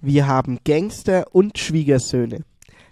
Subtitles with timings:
[0.00, 2.44] Wir haben Gangster und Schwiegersöhne.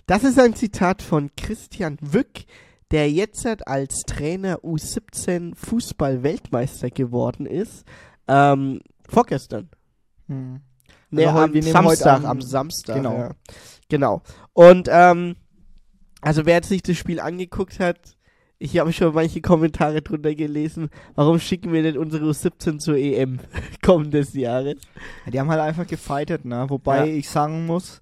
[0.07, 2.45] Das ist ein Zitat von Christian Wück,
[2.91, 7.85] der jetzt als Trainer U17 Fußball-Weltmeister geworden ist.
[8.29, 9.69] Ähm, vorgestern.
[10.29, 10.61] Hm.
[11.11, 12.97] Nee, Also am heute Samstag, am- am Samstag.
[12.97, 13.19] genau.
[13.19, 13.31] Ja.
[13.89, 14.23] Genau.
[14.53, 15.37] Und ähm,
[16.21, 18.16] also wer jetzt sich das Spiel angeguckt hat,
[18.59, 23.39] ich habe schon manche Kommentare drunter gelesen, warum schicken wir denn unsere U17 zur EM
[23.83, 24.77] kommendes Jahres?
[25.25, 26.67] Ja, Die haben halt einfach gefightet, ne?
[26.69, 27.15] Wobei Ja.
[27.15, 28.01] ich sagen muss,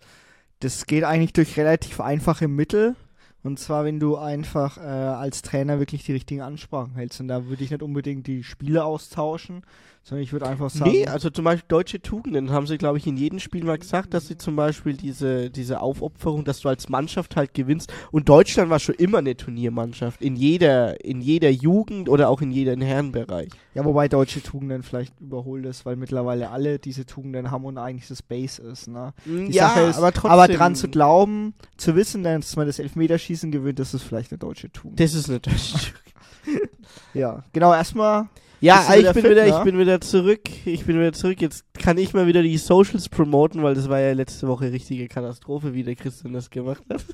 [0.60, 2.94] das geht eigentlich durch relativ einfache Mittel.
[3.42, 7.20] Und zwar, wenn du einfach äh, als Trainer wirklich die richtigen Ansprachen hältst.
[7.20, 9.62] Und da würde ich nicht unbedingt die Spiele austauschen,
[10.04, 10.90] sondern ich würde einfach sagen.
[10.90, 14.12] Nee, also zum Beispiel deutsche Tugenden haben sie, glaube ich, in jedem Spiel mal gesagt,
[14.12, 17.90] dass sie zum Beispiel diese, diese Aufopferung, dass du als Mannschaft halt gewinnst.
[18.12, 20.20] Und Deutschland war schon immer eine Turniermannschaft.
[20.20, 23.48] In jeder, in jeder Jugend oder auch in jedem Herrenbereich.
[23.72, 28.06] ja, wobei deutsche Tugenden vielleicht überholt ist, weil mittlerweile alle diese Tugenden haben und eigentlich
[28.06, 28.88] das Base ist.
[28.88, 29.14] Ne?
[29.24, 30.30] Die ja, Sache ist, aber trotzdem.
[30.30, 34.38] aber dran zu glauben, zu wissen, dass man das Elfmeterschießen gewinnt, das ist vielleicht eine
[34.38, 35.00] deutsche Tugend.
[35.00, 36.70] Das ist eine deutsche Tugend.
[37.14, 38.28] ja, genau, erstmal.
[38.64, 39.50] Ja, ich bin fit, wieder, ne?
[39.50, 40.40] ich bin wieder zurück.
[40.64, 41.38] Ich bin wieder zurück.
[41.42, 45.06] Jetzt kann ich mal wieder die Socials promoten, weil das war ja letzte Woche richtige
[45.06, 47.04] Katastrophe, wie der Christian das gemacht hat.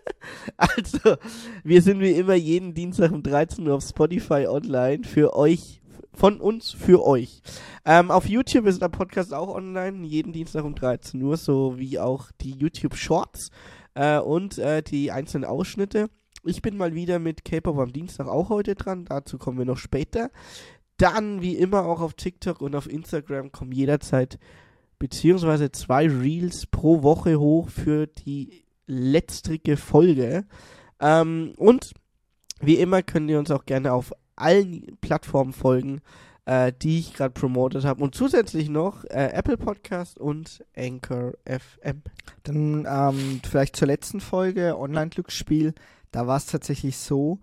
[0.56, 1.16] also,
[1.62, 5.82] wir sind wie immer jeden Dienstag um 13 Uhr auf Spotify online für euch,
[6.14, 7.42] von uns für euch.
[7.84, 11.98] Ähm, auf YouTube ist der Podcast auch online, jeden Dienstag um 13 Uhr, so wie
[11.98, 13.50] auch die YouTube Shorts
[13.92, 16.08] äh, und äh, die einzelnen Ausschnitte.
[16.46, 19.78] Ich bin mal wieder mit K-Pop am Dienstag auch heute dran, dazu kommen wir noch
[19.78, 20.30] später.
[20.96, 24.38] Dann, wie immer, auch auf TikTok und auf Instagram kommen jederzeit
[24.98, 30.46] beziehungsweise zwei Reels pro Woche hoch für die letztrige Folge.
[31.00, 31.92] Ähm, und
[32.60, 36.00] wie immer könnt ihr uns auch gerne auf allen Plattformen folgen,
[36.46, 38.02] äh, die ich gerade promotet habe.
[38.02, 42.02] Und zusätzlich noch äh, Apple Podcast und Anchor FM.
[42.42, 45.74] Dann ähm, vielleicht zur letzten Folge, Online-Glücksspiel.
[46.10, 47.40] Da war es tatsächlich so,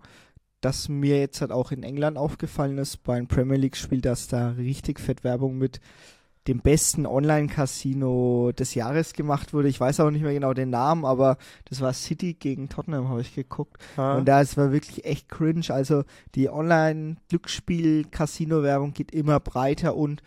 [0.62, 5.00] dass mir jetzt halt auch in England aufgefallen ist, beim Premier League-Spiel, dass da richtig
[5.00, 5.80] fett Werbung mit
[6.48, 9.68] dem besten Online-Casino des Jahres gemacht wurde.
[9.68, 11.36] Ich weiß auch nicht mehr genau den Namen, aber
[11.66, 13.80] das war City gegen Tottenham, habe ich geguckt.
[13.96, 15.66] Und da es war wirklich echt cringe.
[15.68, 16.02] Also
[16.34, 20.20] die Online-Glücksspiel-Casino-Werbung geht immer breiter und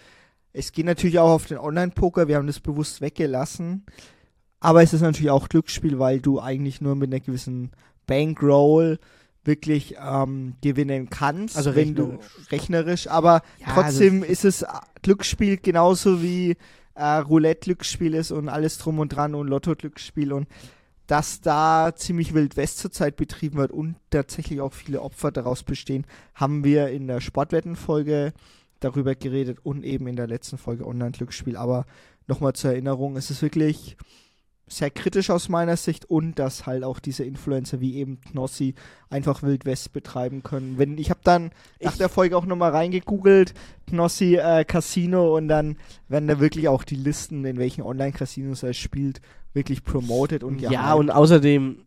[0.54, 2.30] es geht natürlich auch auf den Online-Poker.
[2.30, 3.86] Wir haben das bewusst weggelassen.
[4.62, 7.72] Aber es ist natürlich auch Glücksspiel, weil du eigentlich nur mit einer gewissen
[8.08, 9.00] Bankroll
[9.46, 11.56] wirklich ähm, gewinnen kannst.
[11.56, 12.26] Also wenn rechnerisch.
[12.36, 14.68] du rechnerisch, aber Ja, trotzdem ist es äh,
[15.02, 16.58] Glücksspiel genauso wie
[16.96, 20.48] äh, Roulette-Glücksspiel ist und alles drum und dran und Lotto-Glücksspiel und
[21.08, 26.06] dass da ziemlich wild West zurzeit betrieben wird und tatsächlich auch viele Opfer daraus bestehen,
[26.34, 28.34] haben wir in der Sportwettenfolge
[28.80, 31.58] darüber geredet und eben in der letzten Folge Online-Glücksspiel.
[31.58, 31.86] Aber
[32.28, 33.98] nochmal zur Erinnerung, es ist wirklich
[34.68, 38.74] sehr kritisch aus meiner Sicht und dass halt auch diese Influencer wie eben Knossi
[39.10, 40.78] einfach Wild West betreiben können.
[40.80, 43.54] Wenn ich habe dann nach Ich- der Folge auch nochmal reingegoogelt,
[43.88, 45.78] Knossi äh, Casino und dann
[46.08, 49.22] werden da wirklich auch die Listen, in welchen Online-Casinos er spielt,
[49.54, 50.96] wirklich promoted und ja, gehypt.
[51.00, 51.86] und außerdem,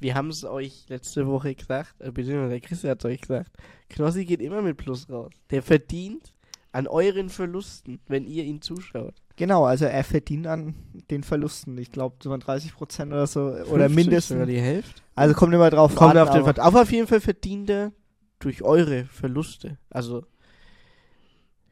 [0.00, 3.52] wir haben es euch letzte Woche gesagt, äh, beziehungsweise der Chris hat es euch gesagt,
[3.90, 5.30] Knossi geht immer mit Plus raus.
[5.50, 6.32] Der verdient
[6.72, 9.14] an euren Verlusten, wenn ihr ihn zuschaut.
[9.38, 10.74] Genau, also er verdient an
[11.10, 11.78] den Verlusten.
[11.78, 13.42] Ich glaube, so 30 Prozent oder so.
[13.42, 14.28] Oder 50 mindestens.
[14.34, 15.00] Sogar die Hälfte.
[15.14, 16.28] Also kommt immer drauf Kommt an.
[16.28, 17.92] auf den Ver auf, jeden Fall verdient er
[18.40, 19.78] durch eure Verluste.
[19.90, 20.24] Also,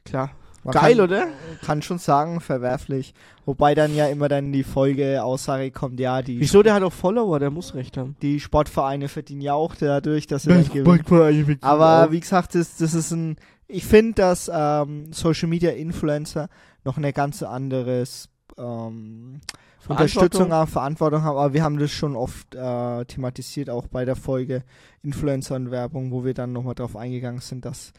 [0.05, 0.31] klar.
[0.63, 1.27] man Geil, kann, oder?
[1.65, 3.15] Kann schon sagen, verwerflich.
[3.45, 6.93] Wobei dann ja immer dann die Folge Aussage kommt, ja, die, Wieso, der hat auch
[6.93, 8.15] Follower, der muss recht haben.
[8.23, 11.59] die Sportvereine verdienen ja auch dadurch, dass sie dann gewinnen.
[11.63, 13.37] Aber wie gesagt, das, das ist ein.
[13.69, 16.49] Ich finde, dass ähm, Social Media Influencer
[16.85, 19.41] noch eine ganz anderes ähm,
[19.89, 24.17] Unterstützung haben, Verantwortung haben, aber wir haben das schon oft äh, thematisiert, auch bei der
[24.17, 24.63] Folge
[25.03, 27.93] Influencer und Werbung, wo wir dann nochmal drauf eingegangen sind, dass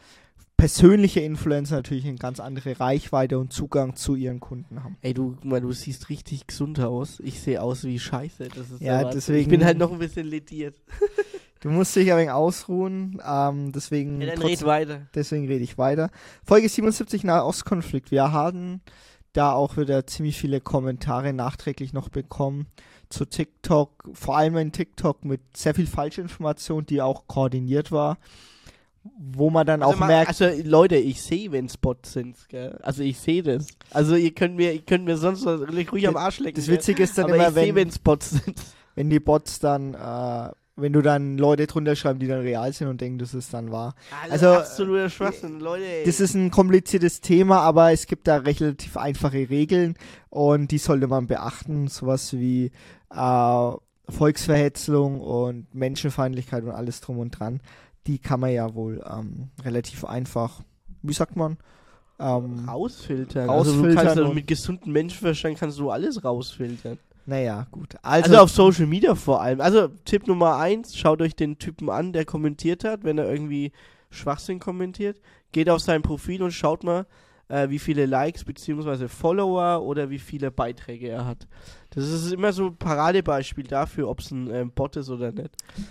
[0.58, 4.96] persönliche Influencer natürlich eine ganz andere Reichweite und Zugang zu ihren Kunden haben.
[5.02, 7.20] Ey, du, mal, du siehst richtig gesund aus.
[7.20, 8.48] Ich sehe aus wie Scheiße.
[8.48, 10.74] Das ist Ja, deswegen- Ich bin halt noch ein bisschen lediert.
[11.60, 15.00] Du musst dich ein wenig ausruhen, ähm, deswegen, Ja, dann trotzdem- red weiter.
[15.14, 16.10] deswegen rede ich weiter.
[16.44, 18.10] Folge 77 Nahostkonflikt.
[18.10, 18.80] Wir haben
[19.32, 22.66] da auch wieder ziemlich viele Kommentare nachträglich noch bekommen
[23.08, 28.18] zu TikTok, vor allem in TikTok mit sehr viel Falschinformation, die auch koordiniert war,
[29.18, 32.78] wo man dann Also, auch mal, merkt, also Leute, ich sehe, wenn Spots sind, gell?
[32.82, 33.66] Also ich sehe das.
[33.90, 35.60] Also ihr könnt mir, ihr könnt mir sonst was
[35.92, 36.56] ruhig am Arsch lecken.
[36.56, 36.68] das?
[36.68, 38.60] Witzige ist dann Aber immer, ich sehe, wenn, wenn Spots sind.
[38.94, 40.50] wenn die Bots dann äh,
[40.80, 43.70] wenn du dann Leute drunter schreiben, die dann real sind und denken, das ist dann
[43.72, 43.94] wahr.
[44.30, 45.84] Also, Also, absoluter Schwachsinn, Leute.
[45.84, 46.04] Ey.
[46.06, 49.94] Das ist ein kompliziertes Thema, aber es gibt da relativ einfache Regeln
[50.30, 51.88] und die sollte man beachten.
[51.88, 52.70] Sowas wie
[53.14, 53.70] äh,
[54.08, 57.60] Volksverhetzung und Menschenfeindlichkeit und alles drum und dran.
[58.06, 60.60] Die kann man ja wohl ähm, relativ einfach,
[61.02, 61.58] wie sagt man?
[62.20, 63.48] Ähm, rausfiltern.
[63.48, 66.98] Also du rausfiltern kannst und- mit gesundem Menschenverstand kannst du alles rausfiltern.
[67.28, 67.94] Naja, gut.
[68.00, 69.60] Also, Also, auf Social Media vor allem.
[69.60, 73.72] Also Tipp Nummer eins, schaut euch den Typen an, der kommentiert hat, wenn er irgendwie
[74.08, 75.20] Schwachsinn kommentiert.
[75.52, 77.04] Geht auf sein Profil und schaut mal,
[77.48, 81.46] äh, wie viele Likes beziehungsweise Follower oder wie viele Beiträge er hat.
[81.90, 85.50] Das ist immer so ein Paradebeispiel dafür, ob es ein ähm, Bot ist oder nicht.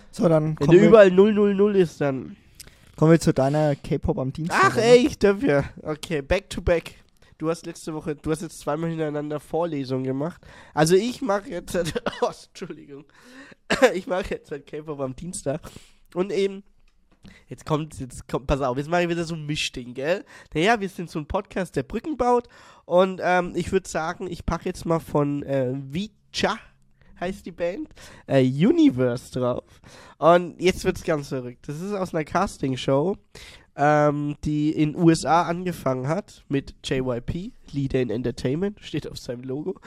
[0.10, 2.36] so, dann Wenn der wir, überall 000 ist, dann
[2.95, 4.60] kommen wir zu deiner K-Pop am Dienstag.
[4.60, 4.86] Ach oder?
[4.86, 5.66] ey, ich darf ja.
[5.84, 6.95] Okay, back to back.
[7.38, 10.42] Du hast letzte Woche, du hast jetzt zweimal hintereinander Vorlesungen gemacht.
[10.74, 11.75] Also ich mache jetzt,
[12.22, 13.06] oh, Entschuldigung,
[13.94, 15.62] ich mache jetzt halt K-Pop am Dienstag
[16.13, 16.63] und eben
[17.48, 20.24] Jetzt kommt, jetzt kommt, pass auf, jetzt mache ich wieder so ein Mischding, gell?
[20.54, 22.48] Naja, wir sind so ein Podcast, der Brücken baut.
[22.86, 26.57] Und ähm, ich würde sagen, ich packe jetzt mal von äh, Vicha,
[27.19, 27.89] heißt die Band,
[28.28, 29.81] äh, Universe drauf.
[30.18, 31.68] Und jetzt wird's ganz verrückt.
[31.68, 33.18] Das ist aus einer Castingshow,
[33.77, 39.79] ähm, die in USA angefangen hat mit JYP, Leader in Entertainment, steht auf seinem Logo.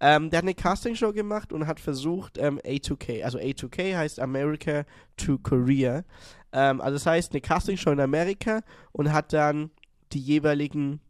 [0.00, 4.84] Ähm, der hat eine Castingshow gemacht und hat versucht, ähm, A2K, also A2K heißt America
[5.16, 6.04] to Korea.
[6.52, 8.62] Ähm, also das heißt, eine Castingshow in Amerika
[8.92, 9.70] und hat dann
[10.12, 11.00] die jeweiligen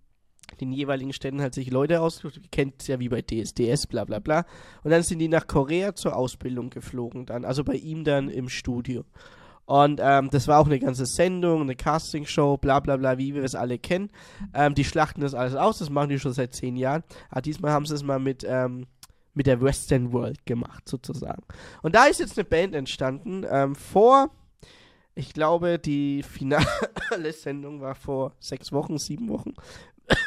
[0.61, 2.41] den jeweiligen Städten halt sich Leute ausgesucht.
[2.53, 4.47] Kennt es ja wie bei DSDS, bla bla bla.
[4.85, 7.44] Und dann sind die nach Korea zur Ausbildung geflogen dann.
[7.44, 9.05] Also bei ihm dann im Studio.
[9.67, 13.43] Und ähm, das war auch eine ganze Sendung, eine Castingshow, bla bla bla, wie wir
[13.43, 14.11] es alle kennen.
[14.55, 17.03] Ähm, die schlachten das alles aus, das machen die schon seit zehn Jahren.
[17.31, 18.87] Aber diesmal haben sie es mal mit, ähm,
[19.35, 21.43] mit der Western World gemacht, sozusagen.
[21.83, 23.45] Und da ist jetzt eine Band entstanden.
[23.51, 24.31] Ähm, vor,
[25.17, 26.65] ich glaube, die finale
[27.33, 29.53] Sendung war vor sechs Wochen, sieben Wochen.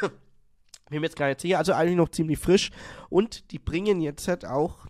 [0.90, 1.58] Bin mir jetzt gar nicht sicher.
[1.58, 2.70] Also eigentlich noch ziemlich frisch.
[3.08, 4.86] Und die bringen jetzt halt auch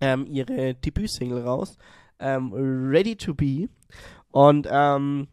[0.00, 1.76] ähm, ihre Debütsingle raus.
[2.18, 3.68] Ähm, Ready to Be.
[4.30, 5.28] Und ähm,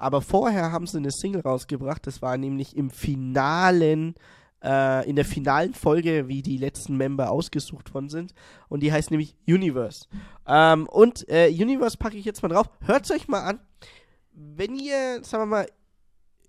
[0.00, 2.06] aber vorher haben sie eine Single rausgebracht.
[2.06, 4.14] Das war nämlich im finalen,
[4.64, 8.32] äh, in der finalen Folge, wie die letzten Member ausgesucht worden sind.
[8.70, 10.06] Und die heißt nämlich Universe.
[10.46, 12.70] Ähm, und äh, Universe packe ich jetzt mal drauf.
[12.80, 13.60] Hört euch mal an.
[14.32, 15.66] Wenn ihr, sagen wir mal,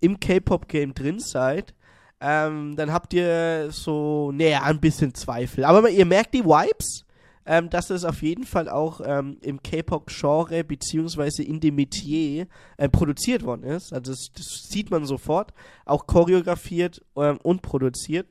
[0.00, 1.74] im K-Pop-Game drin seid,
[2.20, 5.64] ähm, dann habt ihr so, naja, ein bisschen Zweifel.
[5.64, 7.04] Aber ihr merkt die Vibes,
[7.46, 12.46] ähm, dass es auf jeden Fall auch ähm, im K-Pop-Genre beziehungsweise in dem Metier
[12.76, 13.92] äh, produziert worden ist.
[13.92, 15.52] Also das, das sieht man sofort.
[15.84, 18.28] Auch choreografiert ähm, und produziert.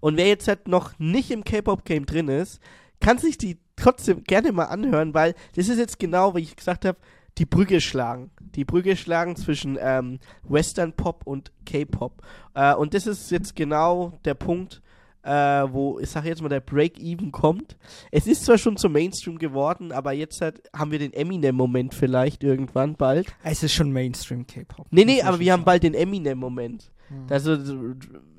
[0.00, 2.60] Und wer jetzt halt noch nicht im K-Pop-Game drin ist,
[3.00, 6.84] kann sich die trotzdem gerne mal anhören, weil das ist jetzt genau, wie ich gesagt
[6.84, 6.98] habe,
[7.38, 8.30] die Brücke schlagen.
[8.40, 12.22] Die Brücke schlagen zwischen ähm, Western Pop und K-Pop.
[12.54, 14.82] Äh, und das ist jetzt genau der Punkt,
[15.22, 17.76] äh, wo, ich sage jetzt mal, der Break-Even kommt.
[18.10, 22.42] Es ist zwar schon zum Mainstream geworden, aber jetzt halt haben wir den Eminem-Moment vielleicht
[22.42, 23.34] irgendwann bald.
[23.42, 24.86] Es ist schon Mainstream K-Pop.
[24.90, 26.90] Nee, nee, aber wir haben bald den Eminem-Moment.
[27.08, 27.26] Hm.
[27.28, 27.56] Also,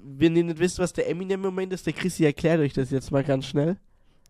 [0.03, 3.23] wenn ihr nicht wisst, was der Eminem-Moment ist, der Chrissy erklärt euch das jetzt mal
[3.23, 3.77] ganz schnell.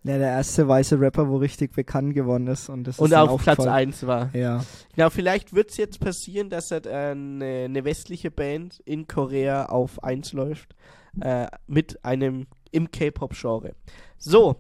[0.04, 2.70] Ja, der erste weiße Rapper, wo richtig bekannt geworden ist.
[2.70, 3.90] Und, das Und ist auf Platz aufgefallen.
[3.90, 4.36] 1 war.
[4.36, 4.66] Ja.
[4.96, 10.04] Genau, vielleicht wird es jetzt passieren, dass halt, eine, eine westliche Band in Korea auf
[10.04, 10.76] 1 läuft.
[11.20, 13.76] Äh, mit einem im K-Pop-Genre.
[14.18, 14.56] So,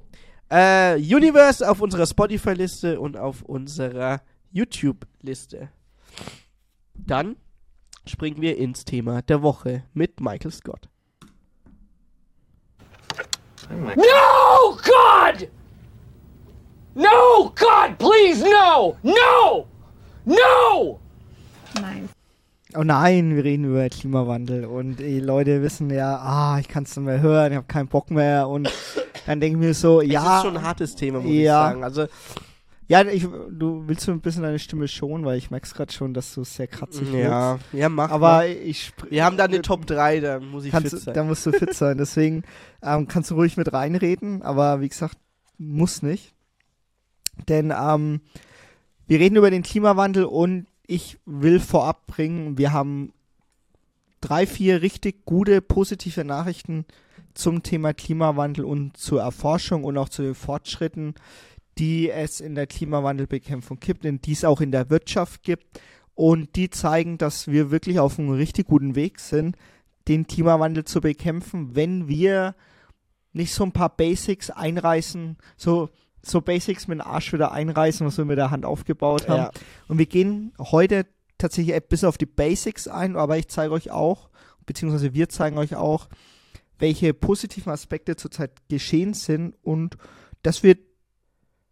[0.50, 5.70] äh, Universe auf unserer Spotify-Liste und auf unserer YouTube-Liste.
[6.94, 7.38] Dann
[8.06, 10.90] springen wir ins Thema der Woche mit Michael Scott.
[13.70, 15.50] No, God!
[16.94, 18.98] No, God, please, no!
[19.04, 19.68] No!
[20.26, 21.00] No!
[21.80, 22.10] Nein.
[22.76, 26.96] Oh nein, wir reden über Klimawandel und die Leute wissen ja, ah, ich kann es
[26.96, 28.70] nicht mehr hören, ich habe keinen Bock mehr und
[29.26, 31.40] dann denke ich mir so, ja, ist schon ein hartes Thema, muss Ja.
[31.42, 31.84] ich sagen.
[31.84, 32.08] Also,
[32.88, 36.14] ja, ich, du willst so ein bisschen deine Stimme schonen, weil ich merk's gerade schon,
[36.14, 38.12] dass du sehr kratzig ja, ja, mach.
[38.12, 38.50] Aber mal.
[38.50, 41.14] ich Wir haben da eine Top 3, da muss ich kannst, fit sein.
[41.14, 41.98] da musst du fit sein.
[41.98, 42.44] Deswegen
[42.84, 45.18] ähm, kannst du ruhig mit reinreden, aber wie gesagt,
[45.58, 46.34] muss nicht.
[47.48, 48.20] Denn ähm,
[49.08, 53.14] wir reden über den Klimawandel und ich will vorab bringen, wir haben
[54.20, 56.86] drei, vier richtig gute, positive Nachrichten
[57.34, 61.16] zum Thema Klimawandel und zur Erforschung und auch zu den Fortschritten,
[61.78, 65.80] die es in der Klimawandelbekämpfung gibt, und die es auch in der Wirtschaft gibt.
[66.14, 69.56] Und die zeigen, dass wir wirklich auf einem richtig guten Weg sind,
[70.10, 72.54] den Klimawandel zu bekämpfen, wenn wir
[73.32, 75.90] nicht so ein paar Basics einreißen, so
[76.24, 79.44] so Basics mit dem Arsch wieder einreißen, was wir mit der Hand aufgebaut haben.
[79.44, 79.52] Ja.
[79.88, 81.06] Und wir gehen heute
[81.38, 84.30] tatsächlich ein bisschen auf die Basics ein, aber ich zeige euch auch,
[84.66, 86.08] beziehungsweise wir zeigen euch auch,
[86.78, 89.98] welche positiven Aspekte zurzeit geschehen sind und
[90.44, 90.78] dass wir,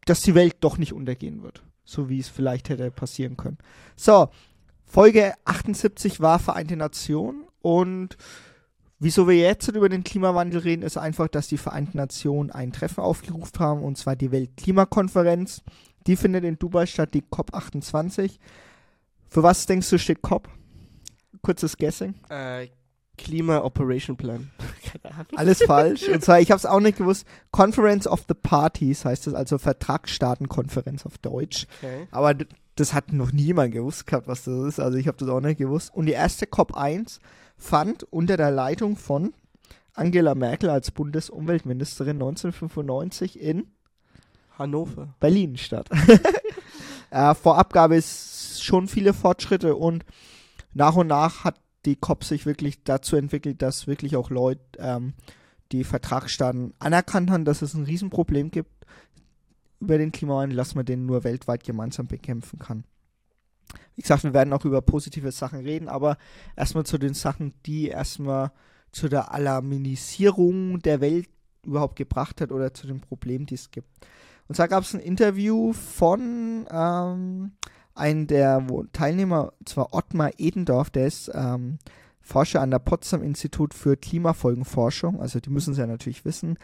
[0.06, 3.58] dass die Welt doch nicht untergehen wird, so wie es vielleicht hätte passieren können.
[3.96, 4.30] So,
[4.86, 8.18] Folge 78 war Vereinte Nationen und
[9.00, 13.02] wieso wir jetzt über den Klimawandel reden, ist einfach, dass die Vereinten Nationen ein Treffen
[13.02, 15.64] aufgerufen haben und zwar die Weltklimakonferenz.
[16.08, 18.40] Die findet in Dubai statt, die COP28.
[19.28, 20.50] Für was denkst du steht COP?
[21.42, 22.16] Kurzes Guessing.
[22.30, 22.68] Äh,
[23.18, 24.50] Klima Operation Plan.
[25.36, 26.08] Alles falsch.
[26.08, 27.28] Und zwar, ich habe es auch nicht gewusst.
[27.52, 31.68] Conference of the Parties heißt es, also Vertragsstaatenkonferenz auf Deutsch.
[31.82, 32.08] Okay.
[32.12, 32.34] Aber
[32.76, 34.80] das hat noch niemand gewusst gehabt, was das ist.
[34.80, 35.94] Also ich habe das auch nicht gewusst.
[35.94, 37.20] Und die erste COP1
[37.60, 39.34] fand unter der Leitung von
[39.94, 43.68] Angela Merkel als Bundesumweltministerin 1995 in
[44.58, 45.14] Hannover.
[45.20, 45.90] Berlin statt.
[47.12, 50.06] äh, vorab gab es schon viele Fortschritte und
[50.74, 55.14] nach und nach hat die COP sich wirklich dazu entwickelt, dass wirklich auch Leute, ähm,
[55.72, 58.72] die Vertragsstaaten anerkannt haben, dass es ein Riesenproblem gibt
[59.80, 62.84] über den Klimawandel, dass man den nur weltweit gemeinsam bekämpfen kann.
[63.96, 66.18] Wie gesagt, wir werden auch über positive Sachen reden, aber
[66.56, 68.52] erstmal zu den Sachen, die erstmal
[68.92, 71.28] zu der Alarmisierung der Welt
[71.66, 73.88] überhaupt gebracht hat oder zu den Problemen, die es gibt.
[74.48, 77.52] Und zwar gab es ein Interview von ähm,
[77.94, 81.78] einem der Teilnehmer, zwar Ottmar Edendorf, der ist ähm,
[82.22, 86.58] Forscher an der Potsdam Institut für Klimafolgenforschung, also die müssen es ja natürlich wissen.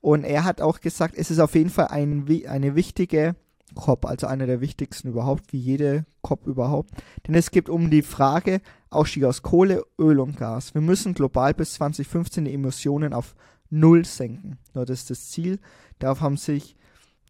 [0.00, 3.36] Und er hat auch gesagt, es ist auf jeden Fall ein, eine wichtige
[3.74, 6.90] COP, also eine der wichtigsten überhaupt, wie jede COP überhaupt.
[7.26, 10.74] Denn es geht um die Frage Ausstieg aus Kohle, Öl und Gas.
[10.74, 13.34] Wir müssen global bis 2015 die Emissionen auf
[13.70, 14.58] Null senken.
[14.72, 15.58] Das ist das Ziel.
[15.98, 16.76] Darauf haben sich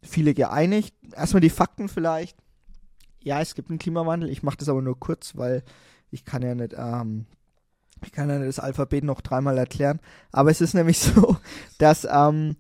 [0.03, 0.95] viele geeinigt.
[1.17, 2.37] Erstmal die Fakten vielleicht.
[3.21, 4.29] Ja, es gibt einen Klimawandel.
[4.29, 5.63] Ich mache das aber nur kurz, weil
[6.11, 7.27] ich kann ja nicht, ähm,
[8.05, 10.01] ich kann ja das Alphabet noch dreimal erklären.
[10.31, 11.39] Aber es ist nämlich so,
[11.79, 12.57] dass ähm,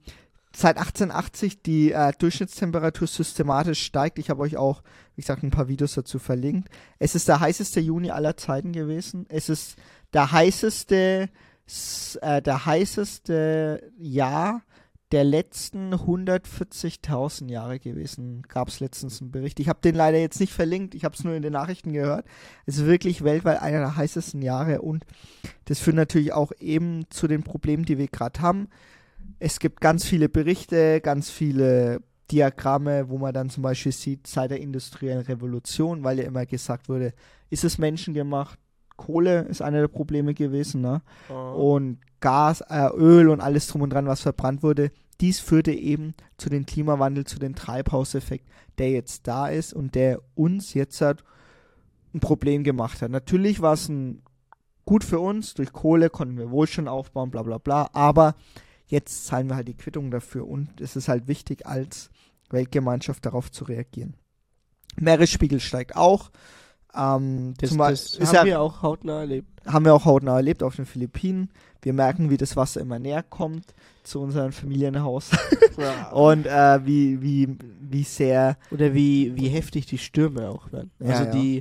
[0.56, 4.18] seit 1880 die äh, Durchschnittstemperatur systematisch steigt.
[4.18, 4.82] Ich habe euch auch,
[5.16, 6.68] wie gesagt, ein paar Videos dazu verlinkt.
[6.98, 9.26] Es ist der heißeste Juni aller Zeiten gewesen.
[9.28, 9.76] Es ist
[10.12, 11.28] der heißeste,
[12.20, 14.62] äh, der heißeste Jahr
[15.12, 18.42] der letzten 140.000 Jahre gewesen.
[18.48, 19.60] Gab es letztens einen Bericht.
[19.60, 20.94] Ich habe den leider jetzt nicht verlinkt.
[20.94, 22.26] Ich habe es nur in den Nachrichten gehört.
[22.66, 25.04] Es ist wirklich weltweit einer der heißesten Jahre und
[25.66, 28.68] das führt natürlich auch eben zu den Problemen, die wir gerade haben.
[29.44, 34.50] Es gibt ganz viele Berichte, ganz viele Diagramme, wo man dann zum Beispiel sieht, seit
[34.50, 37.12] der industriellen Revolution, weil ja immer gesagt wurde,
[37.50, 38.58] ist es menschengemacht?
[38.96, 41.02] Kohle ist einer der Probleme gewesen, ne?
[41.28, 44.90] und Gas, äh, Öl und alles drum und dran, was verbrannt wurde.
[45.20, 48.48] Dies führte eben zu dem Klimawandel, zu dem Treibhauseffekt,
[48.78, 51.22] der jetzt da ist und der uns jetzt hat
[52.14, 53.10] ein Problem gemacht hat.
[53.10, 54.22] Natürlich war es ein
[54.86, 58.36] gut für uns, durch Kohle konnten wir Wohlstand aufbauen, bla bla bla, aber
[58.86, 62.10] jetzt zahlen wir halt die Quittung dafür und es ist halt wichtig, als
[62.50, 64.14] Weltgemeinschaft darauf zu reagieren.
[64.96, 66.30] Meeresspiegel steigt auch.
[66.94, 69.48] Ähm, Das, das haben ja- wir auch hautnah erlebt.
[69.66, 71.50] haben wir auch hautnah erlebt auf den Philippinen.
[71.82, 73.74] Wir merken, wie das Wasser immer näher kommt
[74.04, 75.30] zu unserem Familienhaus
[76.12, 80.92] und äh, wie, wie, wie sehr, Oder wie, wie heftig die Stürme auch werden.
[81.00, 81.30] Ja, Also ja.
[81.32, 81.56] die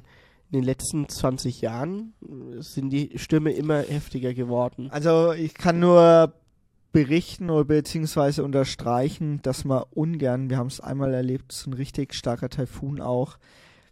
[0.51, 2.13] in den letzten 20 Jahren
[2.59, 4.89] sind die Stürme immer heftiger geworden.
[4.91, 6.31] also ich kann nur
[6.93, 12.13] berichten oder beziehungsweise unterstreichen, dass man ungern, wir haben es einmal erlebt, so ein richtig
[12.13, 13.37] starker Taifun auch,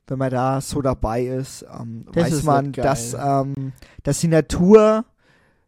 [0.07, 5.05] wenn man da so dabei ist, ähm, weiß ist man, dass, ähm, dass die Natur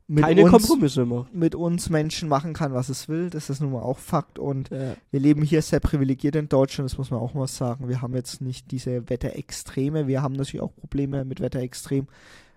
[0.07, 1.33] mit Keine uns, Kompromisse macht.
[1.33, 3.29] mit uns Menschen machen kann, was es will.
[3.29, 4.95] Das ist nun mal auch Fakt und Ja.
[5.11, 7.87] Wir leben hier sehr privilegiert in Deutschland, das muss man auch mal sagen.
[7.87, 10.07] Wir haben jetzt nicht diese Wetterextreme.
[10.07, 12.07] Wir haben natürlich auch Probleme mit Wetterextrem.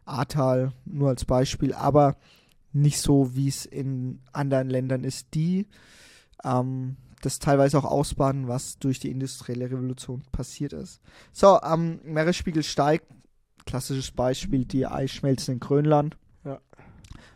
[0.05, 2.17] Ahrtal nur als Beispiel, aber
[2.77, 5.67] nicht so, wie es in anderen Ländern ist, die
[6.45, 11.01] ähm, das teilweise auch ausbaden, was durch die industrielle Revolution passiert ist.
[11.33, 13.07] So, ähm, Meeresspiegel steigt.
[13.65, 16.17] Klassisches Beispiel, die Eisschmelzen in Grönland.
[16.45, 16.61] Ja.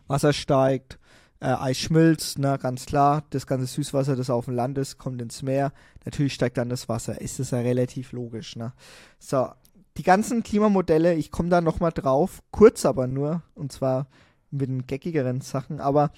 [0.07, 0.97] Wasser steigt,
[1.41, 3.25] äh, Eis schmilzt, na, ganz klar.
[3.31, 5.73] Das ganze Süßwasser, das auf dem Land ist, kommt ins Meer.
[6.05, 7.19] Natürlich steigt dann das Wasser.
[7.19, 8.71] Ist das ja relativ logisch, ne?
[9.19, 9.49] So,
[9.97, 14.07] die ganzen Klimamodelle, ich komme da nochmal drauf, kurz aber nur, und zwar
[14.51, 16.11] mit den geckigeren Sachen, aber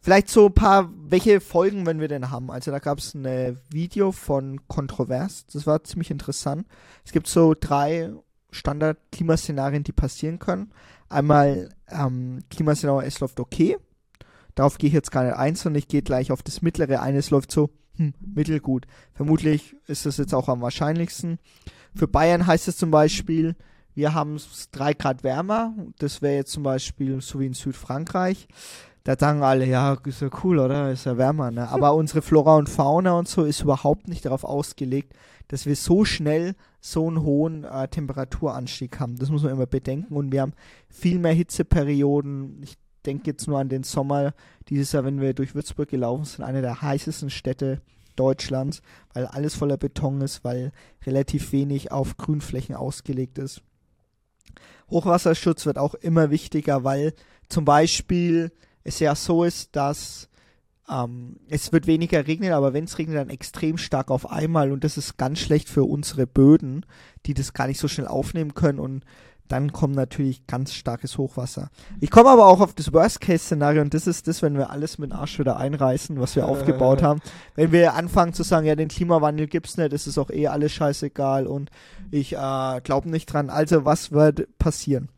[0.00, 2.50] vielleicht so ein paar, welche Folgen wenn wir denn haben.
[2.50, 6.66] Also da gab es ein Video von Kontrovers, das war ziemlich interessant.
[7.04, 8.12] Es gibt so drei
[8.50, 10.72] Standard-Klimaszenarien, die passieren können.
[11.08, 13.76] Einmal ähm, Klimaszenario, es läuft okay.
[14.54, 17.16] Darauf gehe ich jetzt gar nicht ein, sondern ich gehe gleich auf das mittlere ein.
[17.16, 18.86] Es läuft so hm, mittelgut.
[19.12, 21.38] Vermutlich ist das jetzt auch am wahrscheinlichsten.
[21.94, 23.56] Für Bayern heißt es zum Beispiel,
[23.94, 25.74] wir haben es drei Grad wärmer.
[25.98, 28.48] Das wäre jetzt zum Beispiel so wie in Südfrankreich.
[29.04, 30.90] Da sagen alle, ja, ist ja cool, oder?
[30.90, 31.68] Ist ja wärmer, ne?
[31.68, 35.12] Aber unsere Flora und Fauna und so ist überhaupt nicht darauf ausgelegt,
[35.48, 39.16] dass wir so schnell so einen hohen äh, Temperaturanstieg haben.
[39.16, 40.14] Das muss man immer bedenken.
[40.14, 40.54] Und wir haben
[40.88, 42.62] viel mehr Hitzeperioden.
[42.62, 44.32] Ich denke jetzt nur an den Sommer
[44.68, 47.82] dieses Jahr, wenn wir durch Würzburg gelaufen sind, eine der heißesten Städte
[48.16, 48.80] Deutschlands,
[49.12, 50.72] weil alles voller Beton ist, weil
[51.04, 53.62] relativ wenig auf Grünflächen ausgelegt ist.
[54.90, 57.14] Hochwasserschutz wird auch immer wichtiger, weil
[57.48, 58.52] zum Beispiel
[58.84, 60.28] es ja so ist, dass
[60.88, 64.84] ähm, es wird weniger regnen, aber wenn es regnet, dann extrem stark auf einmal und
[64.84, 66.84] das ist ganz schlecht für unsere Böden,
[67.26, 69.04] die das gar nicht so schnell aufnehmen können und
[69.48, 71.70] dann kommt natürlich ganz starkes Hochwasser.
[72.00, 75.12] Ich komme aber auch auf das Worst-Case-Szenario und das ist das, wenn wir alles mit
[75.12, 77.20] Arsch wieder einreißen, was wir aufgebaut haben.
[77.54, 80.72] Wenn wir anfangen zu sagen, ja, den Klimawandel gibt's nicht, es ist auch eh alles
[80.72, 81.70] scheißegal und
[82.10, 83.50] ich äh, glaube nicht dran.
[83.50, 85.08] Also was wird passieren?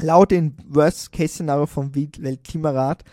[0.00, 3.04] Laut dem Worst-Case-Szenario vom Weltklimarat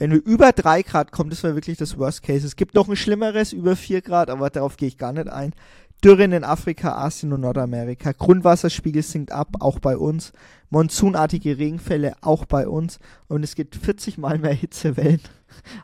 [0.00, 2.46] wenn wir über drei Grad kommen, das wäre wirklich das Worst Case.
[2.46, 5.52] Es gibt noch ein schlimmeres, über vier Grad, aber darauf gehe ich gar nicht ein.
[6.04, 8.12] Dürren in Afrika, Asien und Nordamerika.
[8.12, 10.32] Grundwasserspiegel sinkt ab, auch bei uns.
[10.70, 12.98] Monsunartige Regenfälle, auch bei uns.
[13.28, 15.20] Und es gibt 40 mal mehr Hitzewellen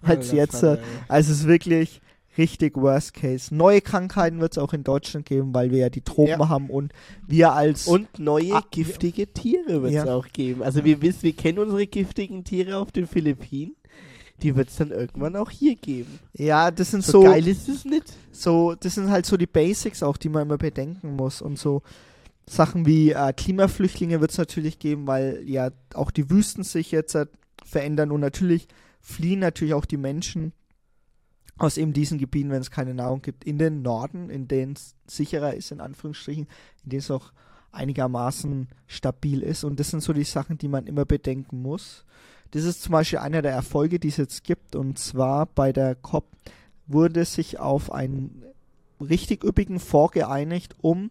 [0.02, 0.60] als ja, jetzt.
[0.60, 2.00] Fall, also es ist wirklich
[2.38, 3.54] richtig Worst Case.
[3.54, 6.48] Neue Krankheiten wird es auch in Deutschland geben, weil wir ja die Tropen ja.
[6.48, 6.92] haben und
[7.26, 10.14] wir als und neue giftige Tiere wird es ja.
[10.14, 10.62] auch geben.
[10.62, 13.74] Also wir wissen, wir kennen unsere giftigen Tiere auf den Philippinen
[14.42, 16.18] die wird es dann irgendwann auch hier geben.
[16.34, 17.22] Ja, das sind so, so.
[17.22, 18.12] geil ist es nicht.
[18.32, 21.40] So, das sind halt so die Basics auch, die man immer bedenken muss.
[21.40, 21.82] Und so
[22.48, 27.14] Sachen wie äh, Klimaflüchtlinge wird es natürlich geben, weil ja auch die Wüsten sich jetzt
[27.14, 27.26] äh,
[27.64, 28.68] verändern und natürlich
[29.00, 30.52] fliehen natürlich auch die Menschen
[31.58, 34.94] aus eben diesen Gebieten, wenn es keine Nahrung gibt, in den Norden, in denen es
[35.06, 36.46] sicherer ist, in Anführungsstrichen,
[36.84, 37.32] in denen es auch
[37.72, 39.64] einigermaßen stabil ist.
[39.64, 42.04] Und das sind so die Sachen, die man immer bedenken muss.
[42.50, 44.76] Das ist zum Beispiel einer der Erfolge, die es jetzt gibt.
[44.76, 46.26] Und zwar bei der COP
[46.86, 48.42] wurde sich auf einen
[49.00, 51.10] richtig üppigen Fonds geeinigt, um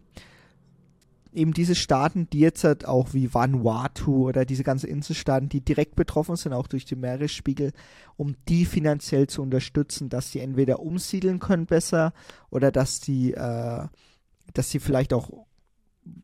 [1.36, 5.94] eben diese Staaten, die jetzt halt auch wie Vanuatu oder diese ganzen Inselstaaten, die direkt
[5.94, 7.72] betroffen sind, auch durch den Meeresspiegel,
[8.16, 12.14] um die finanziell zu unterstützen, dass sie entweder umsiedeln können besser
[12.50, 13.86] oder dass die, äh,
[14.54, 15.30] dass sie vielleicht auch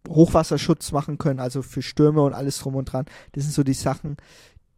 [0.08, 3.04] Hochwasserschutz machen können, also für Stürme und alles drum und dran.
[3.32, 4.16] Das sind so die Sachen,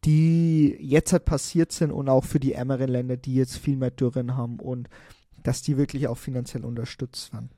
[0.05, 3.91] die jetzt halt passiert sind und auch für die ärmeren Länder, die jetzt viel mehr
[3.91, 4.89] Dürren haben und
[5.43, 7.51] dass die wirklich auch finanziell unterstützt werden.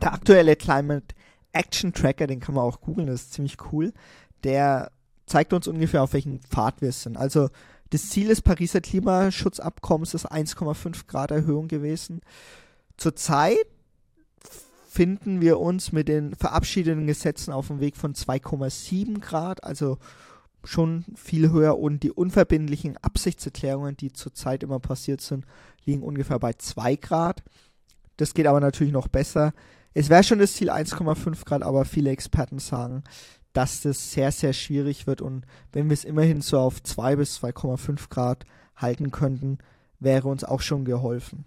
[0.00, 1.14] Der aktuelle Climate
[1.52, 3.92] Action Tracker, den kann man auch googeln, das ist ziemlich cool.
[4.44, 4.90] Der
[5.26, 7.16] zeigt uns ungefähr, auf welchem Pfad wir sind.
[7.16, 7.48] Also
[7.90, 12.20] das Ziel des Pariser Klimaschutzabkommens ist 1,5 Grad Erhöhung gewesen.
[12.96, 13.66] Zurzeit
[14.88, 19.98] finden wir uns mit den verabschiedeten Gesetzen auf dem Weg von 2,7 Grad, also
[20.66, 25.44] schon viel höher und die unverbindlichen Absichtserklärungen, die zurzeit immer passiert sind,
[25.84, 27.42] liegen ungefähr bei 2 Grad.
[28.16, 29.52] Das geht aber natürlich noch besser.
[29.94, 33.04] Es wäre schon das Ziel 1,5 Grad, aber viele Experten sagen,
[33.52, 37.42] dass das sehr, sehr schwierig wird und wenn wir es immerhin so auf 2 bis
[37.42, 38.44] 2,5 Grad
[38.76, 39.58] halten könnten,
[39.98, 41.46] wäre uns auch schon geholfen.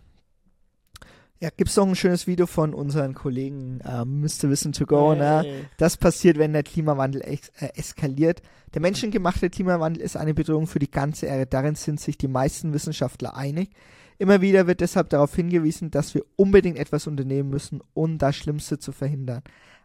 [1.42, 4.50] Ja, gibt's noch ein schönes Video von unseren Kollegen äh, Mr.
[4.50, 5.20] Wissen to Go, hey.
[5.20, 5.66] ne?
[5.78, 8.42] Das passiert, wenn der Klimawandel ex äh, eskaliert.
[8.74, 11.46] Der menschengemachte Klimawandel ist eine Bedrohung für die ganze Erde.
[11.46, 13.70] Darin sind sich die meisten Wissenschaftler einig.
[14.18, 18.78] Immer wieder wird deshalb darauf hingewiesen, dass wir unbedingt etwas unternehmen müssen, um das Schlimmste
[18.78, 19.42] zu verhindern.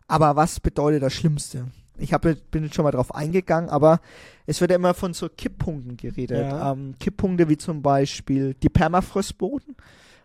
[0.08, 1.68] Aber was bedeutet das Schlimmste?
[1.96, 4.00] Ich hab, bin jetzt schon mal drauf eingegangen, aber
[4.46, 6.38] es wird ja immer von so Kipppunkten geredet.
[6.38, 6.72] Ja.
[6.72, 9.76] Ähm, Kipppunkte wie zum Beispiel die Permafrostboden.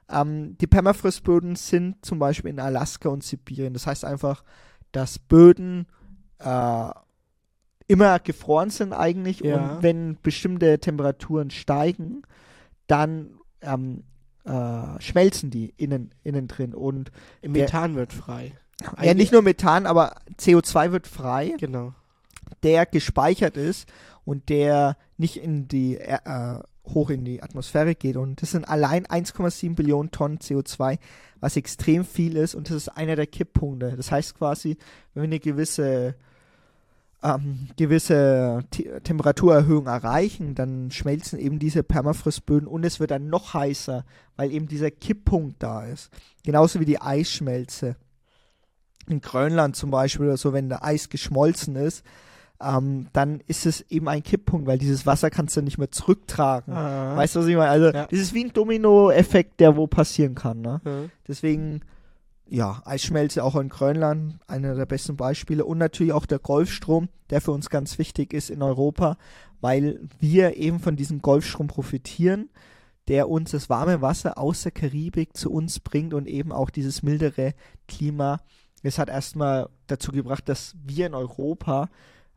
[0.10, 3.74] Ähm, die Permafrostböden sind zum Beispiel in Alaska und Sibirien.
[3.74, 4.43] Das heißt einfach,
[4.91, 5.88] dass Böden
[6.39, 6.89] äh,
[7.88, 9.56] immer gefroren sind eigentlich ja.
[9.56, 12.22] und wenn bestimmte Temperaturen steigen,
[12.88, 14.04] dann ähm,
[14.45, 18.54] äh, schmelzen die innen, innen drin und Methan wird frei.
[19.02, 21.56] Ja, nicht nur Methan, aber CO2 wird frei.
[21.60, 21.93] Genau.
[22.63, 23.89] Der gespeichert ist
[24.24, 26.60] und der nicht in die äh,
[26.93, 28.17] hoch in die Atmosphäre geht.
[28.17, 30.99] Und das sind allein 1,7 Billionen Tonnen CO2,
[31.39, 32.56] was extrem viel ist.
[32.56, 33.95] Und das ist einer der Kipppunkte.
[33.95, 34.78] Das heißt quasi,
[35.13, 36.15] wenn wir eine gewisse
[37.21, 38.63] ähm, gewisse
[39.04, 44.67] Temperaturerhöhung erreichen, dann schmelzen eben diese Permafrostböden und es wird dann noch heißer, weil eben
[44.67, 46.12] dieser Kipppunkt da ist.
[46.43, 47.95] Genauso wie die Eisschmelze.
[49.08, 52.06] In Grönland zum Beispiel oder so, wenn der Eis geschmolzen ist,
[52.62, 56.74] ähm, dann ist es eben ein Kipppunkt, weil dieses Wasser kannst du nicht mehr zurücktragen.
[56.74, 57.15] Ah.
[57.15, 57.69] Weißt du, was ich meine?
[57.69, 58.08] Also, Ja.
[58.08, 60.62] das ist wie ein Domino-Effekt, der wo passieren kann.
[60.62, 60.82] Ne?
[60.86, 61.02] Ja.
[61.28, 61.82] Deswegen,
[62.48, 65.63] ja, Eisschmelze auch in Grönland, einer der besten Beispiele.
[65.65, 69.17] Und natürlich auch der Golfstrom, der für uns ganz wichtig ist in Europa,
[69.62, 72.50] weil wir eben von diesem Golfstrom profitieren,
[73.08, 77.04] der uns das warme Wasser aus der Karibik zu uns bringt und eben auch dieses
[77.04, 77.54] mildere
[77.88, 78.39] Klima.
[78.84, 81.89] Es hat erstmal dazu gebracht, dass wir in Europa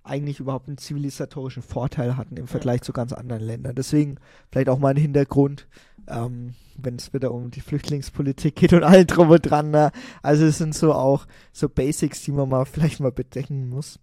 [0.05, 3.75] eigentlich überhaupt einen zivilisatorischen Vorteil hatten im Vergleich zu ganz anderen Ländern.
[3.75, 4.17] Deswegen
[4.51, 5.69] vielleicht auch mal ein Hintergrund,
[6.09, 9.71] ähm, wenn es wieder um die Flüchtlingspolitik geht und allem drum und dran.
[9.71, 9.93] Ne?
[10.23, 14.01] Also es sind so auch so Basics, die man mal vielleicht mal bedenken muss,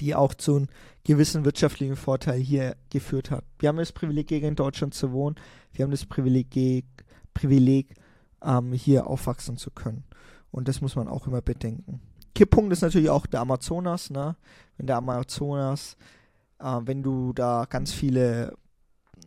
[0.00, 0.66] die auch zu einem
[1.04, 3.44] gewissen wirtschaftlichen Vorteil hier geführt hat.
[3.58, 5.36] Wir haben das Privileg, in Deutschland zu wohnen.
[5.72, 6.84] Wir haben das Privileg,
[7.32, 7.94] Privileg
[8.42, 10.04] ähm, hier aufwachsen zu können.
[10.50, 12.00] Und das muss man auch immer bedenken.
[12.34, 14.36] Kipppunkt ist natürlich auch der Amazonas, ne?
[14.76, 15.96] Wenn der Amazonas,
[16.58, 18.56] äh, wenn du da ganz viele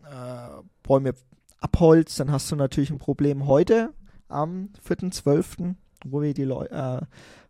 [0.03, 1.13] äh, Bäume
[1.59, 3.47] abholzt, dann hast du natürlich ein Problem.
[3.47, 3.93] Heute,
[4.27, 7.01] am 4.12., wo wir die Leu äh,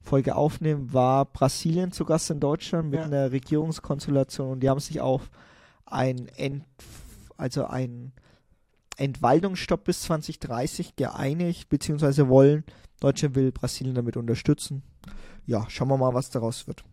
[0.01, 3.05] Folge aufnehmen, war Brasilien zu Gast in Deutschland mit Ja.
[3.05, 5.29] einer Regierungskonstellation und die haben sich auf
[5.85, 6.63] ein Ent
[7.35, 8.13] also ein
[8.97, 12.63] Entwaldungsstopp bis 2030 geeinigt, beziehungsweise wollen,
[12.99, 14.81] Deutschland will Brasilien damit unterstützen.
[15.47, 16.83] Ja, schauen wir mal, was daraus wird.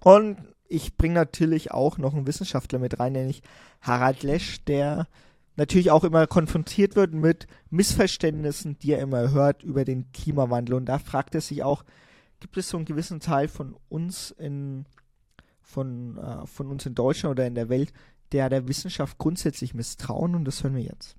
[0.00, 0.36] Und
[0.68, 3.42] ich bringe natürlich auch noch einen Wissenschaftler mit rein, nämlich
[3.80, 5.08] Harald Lesch, der
[5.56, 10.76] natürlich auch immer konfrontiert wird mit Missverständnissen, die er immer hört über den Klimawandel.
[10.76, 11.84] Und da fragt er sich auch,
[12.38, 14.84] gibt es so einen gewissen Teil von uns in
[15.62, 17.92] von, äh, von uns in Deutschland oder in der Welt,
[18.32, 21.16] der der Wissenschaft grundsätzlich misstrauen und das hören wir jetzt.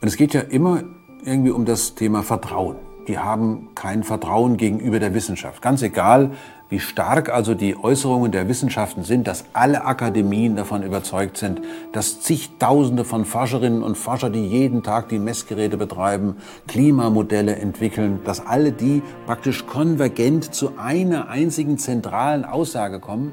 [0.00, 0.82] Und es geht ja immer
[1.24, 2.89] irgendwie um das Thema Vertrauen.
[3.08, 5.62] Die haben kein Vertrauen gegenüber der Wissenschaft.
[5.62, 6.30] Ganz egal,
[6.70, 11.60] wie stark also die Äußerungen der Wissenschaften sind, dass alle Akademien davon überzeugt sind,
[11.92, 16.36] dass zigtausende von Forscherinnen und Forscher, die jeden Tag die Messgeräte betreiben,
[16.68, 23.32] Klimamodelle entwickeln, dass alle die praktisch konvergent zu einer einzigen zentralen Aussage kommen,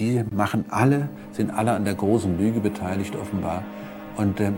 [0.00, 3.62] die machen alle, sind alle an der großen Lüge beteiligt offenbar.
[4.16, 4.56] Und ähm,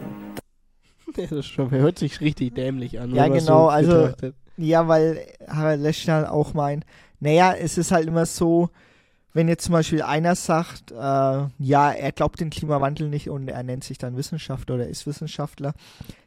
[1.16, 3.14] Das ist schon, hört sich richtig dämlich an.
[3.14, 4.34] Ja, genau, so also- betrachtet.
[4.58, 6.86] Ja, weil Harald Lesch dann auch meint,
[7.20, 8.70] naja, es ist halt immer so,
[9.34, 13.62] wenn jetzt zum Beispiel einer sagt, äh, ja, er glaubt den Klimawandel nicht und er
[13.62, 15.74] nennt sich dann Wissenschaftler oder ist Wissenschaftler,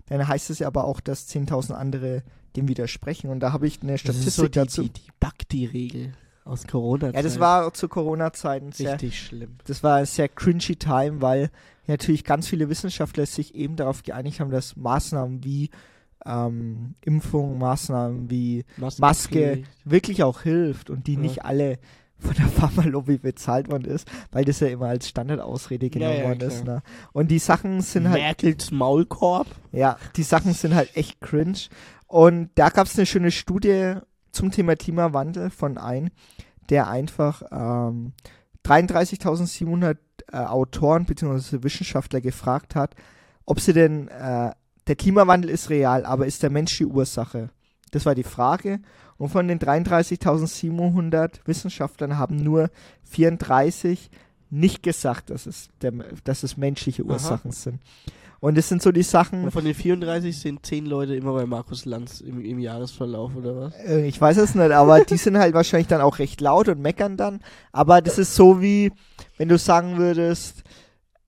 [0.10, 2.22] dann heißt es ja aber auch, dass 10.000 andere
[2.56, 3.32] dem widersprechen.
[3.32, 4.82] Und da habe ich eine Das Statistik ist so die, dazu.
[4.84, 6.14] die, die Bakti-Regel
[6.46, 7.12] aus Corona.
[7.12, 9.58] ja, das war zu Corona-Zeiten sehr, richtig schlimm.
[9.66, 11.50] das war ein sehr cringy Time, weil
[11.88, 15.70] natürlich ganz viele Wissenschaftler sich eben darauf geeinigt haben, dass Maßnahmen wie
[16.26, 18.66] ähm, Impfung, Maßnahmen wie
[19.00, 21.20] Maske wirklich auch hilft und die Ja.
[21.20, 21.80] nicht alle
[22.18, 26.42] von der Pharmalobby bezahlt worden ist, weil das ja immer als Standardausrede genommen ja, worden
[26.42, 26.64] ist.
[26.64, 26.76] klar.
[26.78, 26.84] Ne?
[27.14, 29.48] Und die Sachen sind halt, Merkels Maulkorb.
[29.72, 31.58] ja, die Sachen sind halt echt cringe.
[32.08, 33.96] Und da gab es eine schöne Studie
[34.32, 36.12] zum Thema Klimawandel von ein,
[36.70, 38.14] der einfach ähm,
[38.66, 39.98] 33.700
[40.32, 41.64] äh, Autoren bzw.
[41.64, 42.96] Wissenschaftler gefragt hat,
[43.46, 44.52] ob sie denn, äh,
[44.88, 47.50] der Klimawandel ist real, aber ist der Mensch die Ursache?
[47.92, 48.80] Das war die Frage.
[49.18, 52.70] Und von den 33.700 Wissenschaftlern haben nur
[53.04, 54.10] 34
[54.50, 55.92] nicht gesagt, dass es, der,
[56.24, 57.12] dass es menschliche Aha.
[57.12, 57.80] Ursachen sind.
[58.42, 61.46] Und es sind so die Sachen, Und von den 34 sind 10 Leute immer bei
[61.46, 63.76] Markus Lanz im, im Jahresverlauf, oder was?
[63.76, 66.80] Äh, Ich weiß es nicht, aber die sind halt wahrscheinlich dann auch recht laut und
[66.82, 67.42] meckern dann.
[67.74, 68.92] Aber das ist so wie,
[69.38, 70.64] wenn du sagen würdest,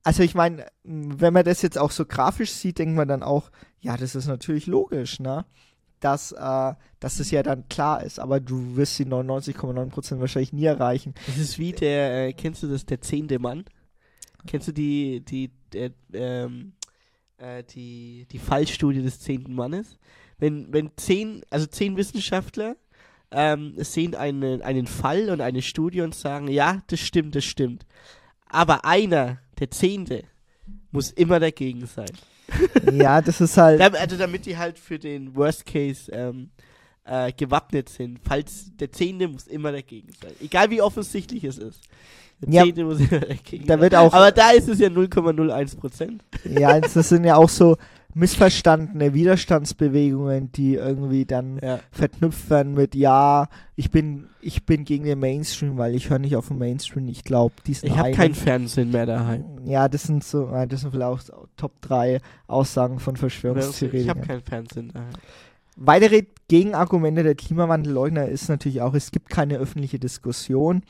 [0.04, 3.52] also ich meine, wenn man das jetzt auch so grafisch sieht, denkt man dann auch,
[3.80, 5.45] ja, das ist natürlich logisch, ne?
[6.00, 10.65] Dass, äh, dass das ja dann klar ist, aber du wirst die 99,9% wahrscheinlich nie
[10.65, 11.13] erreichen.
[11.28, 13.65] Das ist wie der, äh, kennst du das, der zehnte Mann?
[14.47, 16.74] Kennst du die, die, der, ähm,
[17.41, 19.97] äh, die, die Fallstudie des zehnten Mannes?
[20.38, 22.75] Wenn, wenn zehn, also zehn Wissenschaftler
[23.32, 27.86] ähm, sehen einen, einen Fall und eine Studie und sagen, ja, das stimmt, das stimmt.
[28.47, 30.23] Aber einer, der Zehnte,
[30.91, 32.12] muss immer dagegen sein.
[32.91, 36.49] ja, das ist halt, Also damit die halt für den Worst Case ähm,
[37.06, 38.19] äh, gewappnet sind.
[38.23, 40.34] Falls der Zehnte muss immer dagegen sein.
[40.41, 41.82] Egal wie offensichtlich es ist.
[42.47, 46.23] Ja, da wird auch- Aber da ist es ja 0,01 Prozent.
[46.43, 47.77] ja, das sind ja auch so
[48.13, 51.80] missverstandene Widerstandsbewegungen, die irgendwie dann Ja.
[51.91, 56.36] verknüpft werden mit ja, ich bin ich bin gegen den Mainstream, weil ich höre nicht
[56.36, 57.08] auf den Mainstream.
[57.08, 59.45] Ich glaube, diesen Ich habe einen- kein Fernsehen mehr daheim.
[59.65, 64.21] Ja, das sind so, das sind vielleicht auch Top 3 Aussagen von Ich habe Verschwörungstheoretikern.
[64.21, 65.10] kein Fernsehen daheim.
[65.77, 70.84] Weitere Gegenargumente der Klimawandelleugner ist natürlich auch, es gibt keine öffentliche Diskussion.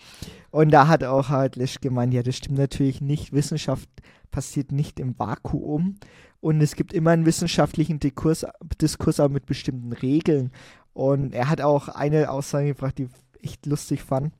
[0.49, 3.31] Und da hat auch halt Lesch gemeint, ja, das stimmt natürlich nicht.
[3.31, 3.87] Wissenschaft
[4.31, 5.97] passiert nicht im Vakuum.
[6.39, 8.45] Und es gibt immer einen wissenschaftlichen Diskurs,
[8.81, 10.51] Diskurs aber mit bestimmten Regeln.
[10.93, 14.33] Und er hat auch eine Aussage gebracht, die ich echt lustig fand,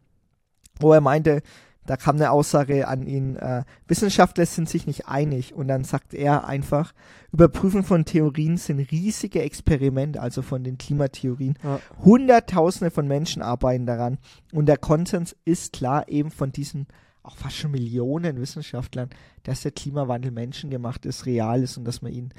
[0.80, 1.42] wo er meinte,
[1.86, 6.14] da kam eine Aussage an ihn, äh, Wissenschaftler sind sich nicht einig und dann sagt
[6.14, 6.94] er einfach,
[7.32, 11.58] Überprüfen von Theorien sind riesige Experimente, also von den Klimatheorien.
[11.64, 11.80] Ja.
[12.04, 14.20] Hunderttausende von Menschen arbeiten daran
[14.54, 16.88] und der Konsens ist klar eben von diesen
[17.24, 19.10] auch fast schon Millionen Wissenschaftlern,
[19.44, 22.34] dass der Klimawandel menschengemacht ist, real ist und dass man ihn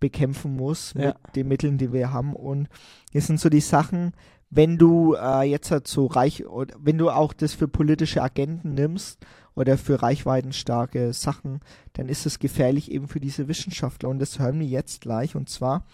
[0.00, 1.08] bekämpfen muss Ja.
[1.08, 2.34] mit den Mitteln, die wir haben.
[2.34, 2.68] Und
[3.12, 4.12] das sind so die Sachen,
[4.54, 8.74] wenn du äh, jetzt halt so reich, oder wenn du auch das für politische Agenten
[8.74, 9.18] nimmst
[9.54, 11.60] oder für reichweitenstarke Sachen,
[11.94, 14.08] dann ist es gefährlich eben für diese Wissenschaftler.
[14.08, 15.34] Und das hören wir jetzt gleich.
[15.34, 15.84] Und zwar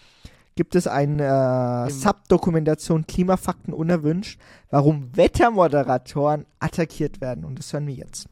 [0.55, 7.45] gibt es eine äh, Subdokumentation Klimafakten unerwünscht, warum Wettermoderatoren attackiert werden.
[7.45, 8.27] Und das hören wir jetzt.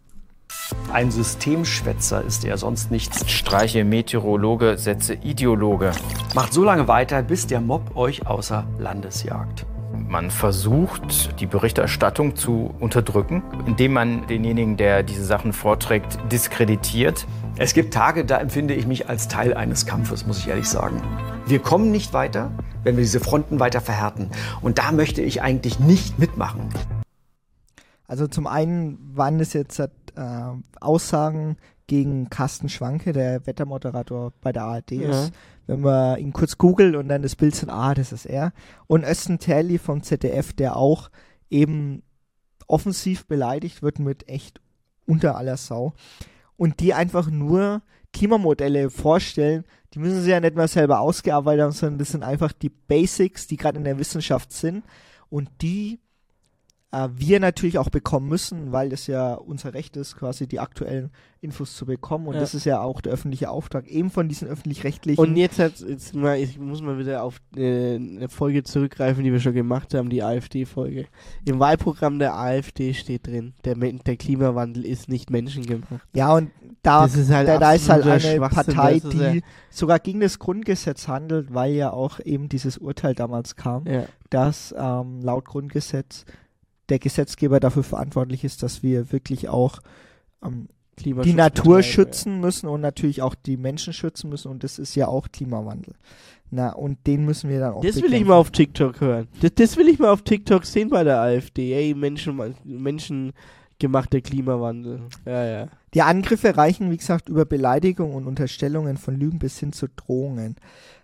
[0.92, 3.30] Ein Systemschwätzer ist er sonst nichts.
[3.30, 5.92] Streiche Meteorologe, Sätze Ideologe.
[6.36, 9.66] Macht so lange weiter, bis der Mob euch außer Landes jagt.
[10.08, 17.28] Man versucht, die Berichterstattung zu unterdrücken, indem man denjenigen, der diese Sachen vorträgt, diskreditiert.
[17.58, 21.02] Es gibt Tage, da empfinde ich mich als Teil eines Kampfes, muss ich ehrlich sagen.
[21.46, 22.52] Wir kommen nicht weiter,
[22.84, 24.30] wenn wir diese Fronten weiter verhärten.
[24.62, 26.70] Und da möchte ich eigentlich nicht mitmachen.
[28.08, 29.88] Also zum einen waren es jetzt äh,
[30.80, 31.58] Aussagen
[31.90, 35.10] gegen Carsten Schwanke, der Wettermoderator bei der ARD Ja.
[35.24, 35.34] ist.
[35.68, 38.54] Wenn man ihn kurz googelt und dann das Bild sieht, ah, das ist er.
[38.88, 41.10] Und Östen Terli vom ZDF, der auch
[41.50, 42.02] eben
[42.68, 44.62] offensiv beleidigt wird mit echt
[45.06, 45.94] unter aller Sau.
[46.56, 47.82] Und die einfach nur
[48.14, 52.52] Klimamodelle vorstellen, die müssen sie ja nicht mal selber ausgearbeitet haben, sondern das sind einfach
[52.52, 54.84] die Basics, die gerade in der Wissenschaft sind
[55.30, 56.00] und die
[56.92, 61.12] äh, wir natürlich auch bekommen müssen, weil das ja unser Recht ist, quasi die aktuellen
[61.42, 62.28] Infos zu bekommen.
[62.28, 62.40] Und Ja.
[62.42, 65.22] das ist ja auch der öffentliche Auftrag, eben von diesen öffentlich-rechtlichen.
[65.22, 69.32] Und jetzt, hat, jetzt mal, ich muss mal wieder auf äh, eine Folge zurückgreifen, die
[69.32, 71.06] wir schon gemacht haben, die AfD-Folge.
[71.46, 76.02] Im Wahlprogramm der AfD steht drin, der, der Klimawandel ist nicht menschengemacht.
[76.16, 76.50] ja, und
[76.82, 80.22] da, Das ist halt da, da ist halt eine Partei, ist ja- die sogar gegen
[80.22, 84.06] das Grundgesetz handelt, weil ja auch eben dieses Urteil damals kam, Ja.
[84.30, 86.26] dass ähm, laut Grundgesetz
[86.90, 89.80] der Gesetzgeber dafür verantwortlich ist, dass wir wirklich auch
[90.44, 90.68] ähm,
[91.00, 95.08] die Natur schützen müssen und natürlich auch die Menschen schützen müssen und das ist ja
[95.08, 95.96] auch Klimawandel.
[96.52, 99.28] Na, und den müssen wir dann auch Das will ich mal auf TikTok hören.
[99.42, 101.74] Das, das will ich mal auf TikTok sehen bei der AfD.
[101.74, 105.02] Ey, Menschen, menschengemachter Klimawandel.
[105.26, 105.68] Ja, ja.
[105.94, 110.56] Die Angriffe reichen, wie gesagt, über Beleidigung und Unterstellungen von Lügen bis hin zu Drohungen.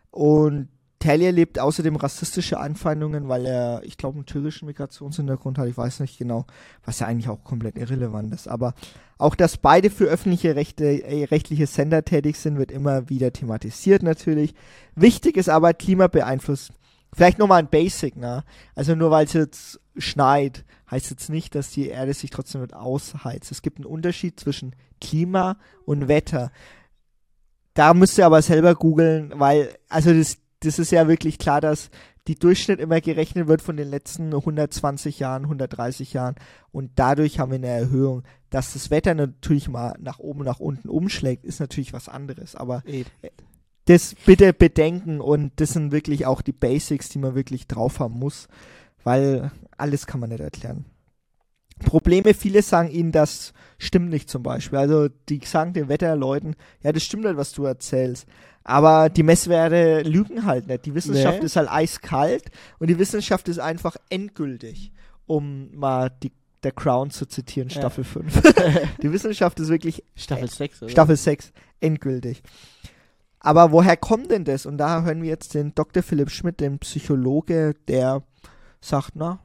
[0.09, 0.69] Und
[1.05, 5.67] Taylor lebt außerdem rassistische Anfeindungen, weil er, ich glaube, einen türkischen Migrationshintergrund hat.
[5.67, 6.47] Ich weiß nicht genau,
[6.83, 8.47] was ja eigentlich auch komplett irrelevant ist.
[8.47, 8.73] Aber
[9.19, 14.01] auch, dass beide für öffentliche Rechte, äh, rechtliche Sender tätig sind, wird immer wieder thematisiert
[14.01, 14.55] natürlich.
[14.95, 16.71] Wichtig ist aber, Klima beeinflusst.
[17.13, 18.43] Vielleicht nochmal ein Basic, ne?
[18.73, 22.73] Also nur weil es jetzt schneit, heißt jetzt nicht, dass die Erde sich trotzdem mit
[22.73, 23.51] ausheizt.
[23.51, 26.51] Es gibt einen Unterschied zwischen Klima und Wetter.
[27.75, 31.89] Da müsst ihr aber selber googeln, weil, also das, das ist ja wirklich klar, dass
[32.27, 36.35] die Durchschnitt immer gerechnet wird von den letzten 120 Jahren, 130 Jahren
[36.71, 38.23] und dadurch haben wir eine Erhöhung.
[38.49, 42.83] Dass das Wetter natürlich mal nach oben, nach unten umschlägt, ist natürlich was anderes, aber
[42.85, 43.09] Eben.
[43.85, 48.17] das bitte bedenken und das sind wirklich auch die Basics, die man wirklich drauf haben
[48.17, 48.47] muss,
[49.03, 50.85] weil alles kann man nicht erklären.
[51.79, 54.79] Probleme, viele sagen ihnen, das stimmt nicht zum Beispiel.
[54.79, 58.27] Also die sagen den Wetterleuten, ja, das stimmt nicht, was du erzählst.
[58.67, 60.85] Aber die Messwerte lügen halt nicht.
[60.87, 61.45] Die Wissenschaft Nee.
[61.45, 62.45] ist halt eiskalt
[62.79, 64.91] und die Wissenschaft ist einfach endgültig,
[65.27, 66.31] um mal die,
[66.63, 67.75] der Crown zu zitieren, Ja.
[67.75, 68.41] Staffel 5.
[69.03, 70.91] die Wissenschaft ist wirklich Staffel 6, oder?
[70.91, 72.41] Staffel 6, endgültig.
[73.39, 74.65] Aber woher kommt denn das?
[74.65, 76.01] Und da hören wir jetzt den Dr.
[76.01, 78.23] Philipp Schmidt, den Psychologe, der
[78.81, 79.39] sagt, na,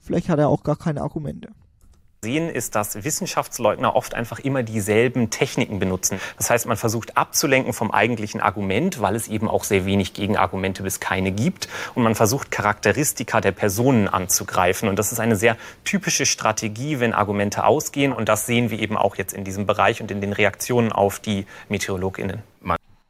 [0.00, 1.50] vielleicht hat er auch gar keine Argumente.
[2.22, 6.20] Sehen, ist, dass Wissenschaftsleugner oft einfach immer dieselben Techniken benutzen.
[6.36, 10.82] Das heißt, man versucht abzulenken vom eigentlichen Argument, weil es eben auch sehr wenig Gegenargumente
[10.82, 11.68] bis keine gibt.
[11.94, 14.90] Und man versucht Charakteristika der Personen anzugreifen.
[14.90, 18.12] Und das ist eine sehr typische Strategie, wenn Argumente ausgehen.
[18.12, 21.20] Und das sehen wir eben auch jetzt in diesem Bereich und in den Reaktionen auf
[21.20, 22.42] die MeteorologInnen.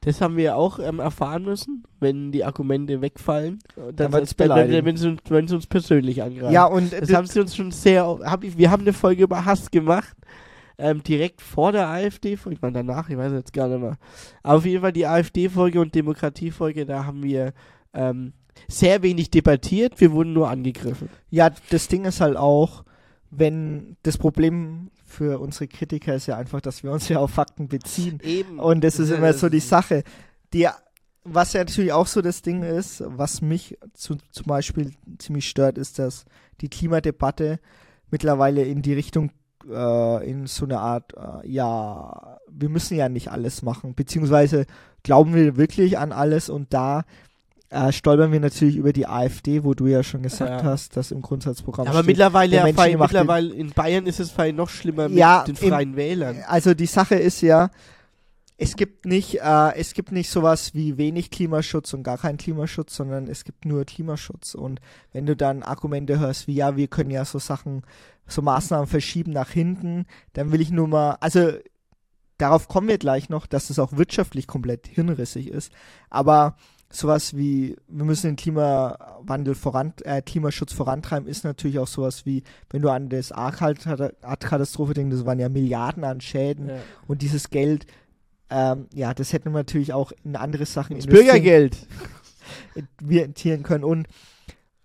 [0.03, 3.59] Das haben wir auch ähm, erfahren müssen, wenn die Argumente wegfallen.
[3.95, 6.53] Dann, wird's wenn, wenn, sie, uns- wenn sie uns persönlich angreifen.
[6.55, 8.05] Ja, und das d- haben sie uns schon sehr.
[8.25, 10.17] Hab ich, wir haben eine Folge über Hass gemacht.
[10.79, 13.99] Ähm, direkt vor der AfD-Folge, ich meine danach, ich weiß jetzt gar nicht mehr.
[14.43, 17.53] Aber auf jeden Fall die AfD-Folge und Demokratie-Folge, da haben wir
[17.93, 18.33] ähm,
[18.67, 21.11] sehr wenig debattiert, wir wurden nur angegriffen.
[21.29, 22.85] Ja, das Ding ist halt auch,
[23.31, 27.69] wenn das Problem für unsere Kritiker ist ja einfach, dass wir uns ja auf Fakten
[27.69, 28.21] beziehen.
[28.23, 28.59] Eben.
[28.59, 30.03] Und das ist immer so die Sache.
[30.53, 30.69] Die,
[31.25, 35.79] was ja natürlich auch so das Ding ist, was mich zu, zum Beispiel ziemlich stört,
[35.79, 36.25] ist, dass
[36.61, 37.61] die Klimadebatte
[38.11, 39.31] mittlerweile in die Richtung,
[39.69, 44.67] äh, in so eine Art, äh, ja, wir müssen ja nicht alles machen, beziehungsweise
[45.05, 47.05] glauben wir wirklich an alles und da
[47.71, 50.65] äh, stolpern wir natürlich über die AfD, wo du ja schon gesagt Ja.
[50.65, 54.57] hast, dass im Grundsatzprogramm Aber steht, mittlerweile, ja, menschengemachte- mittlerweile in Bayern ist es fein
[54.57, 56.39] noch schlimmer mit Ja, den im- freien Wählern.
[56.49, 57.71] Also die Sache ist ja,
[58.57, 62.95] es gibt nicht, äh, es gibt nicht sowas wie wenig Klimaschutz und gar keinen Klimaschutz,
[62.97, 64.55] sondern es gibt nur Klimaschutz.
[64.55, 64.81] Und
[65.13, 67.83] wenn du dann Argumente hörst wie, ja, wir können ja so Sachen,
[68.27, 71.53] so Maßnahmen verschieben nach hinten, dann will ich nur mal, also
[72.37, 75.73] darauf kommen wir gleich noch, dass es auch wirtschaftlich komplett hirnrissig ist.
[76.11, 76.57] Aber
[76.93, 82.43] sowas wie, wir müssen den Klimawandel voran, äh, Klimaschutz vorantreiben, ist natürlich auch sowas wie,
[82.71, 86.77] wenn du an das Erdkatastrophe denkst, das waren ja Milliarden an Schäden Ja.
[87.07, 87.87] und dieses Geld,
[88.51, 91.77] ähm, ja, das hätten wir natürlich auch in andere Sachen Das Bürgergeld.
[93.01, 93.85] investieren können.
[93.85, 94.07] Und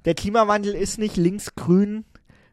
[0.06, 2.06] der Klimawandel ist nicht links-grün,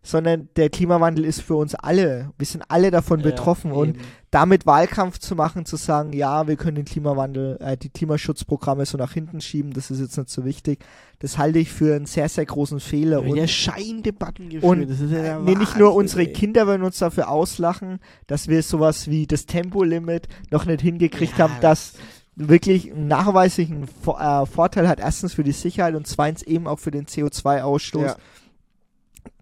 [0.03, 2.31] sondern der Klimawandel ist für uns alle.
[2.37, 3.71] Wir sind alle davon betroffen.
[3.71, 4.01] Ja, und eben.
[4.33, 8.99] damit Wahlkampf zu machen, zu sagen, ja, wir können den Klimawandel, äh, die Klimaschutzprogramme so
[8.99, 10.85] nach hinten schieben, das ist jetzt nicht so wichtig,
[11.21, 13.23] das halte ich für einen sehr, sehr großen Fehler.
[13.25, 14.65] Ja, und Scheindebatten geführt.
[14.65, 16.33] und das ist ja nee, nicht nur unsere ey.
[16.33, 21.45] Kinder werden uns dafür auslachen, dass wir sowas wie das Tempolimit noch nicht hingekriegt Ja,
[21.45, 21.93] haben, dass
[22.35, 26.79] wirklich einen nachweislichen Vo äh, Vorteil hat, erstens für die Sicherheit und zweitens eben auch
[26.79, 28.07] für den CO2-Ausstoß.
[28.07, 28.17] Ja.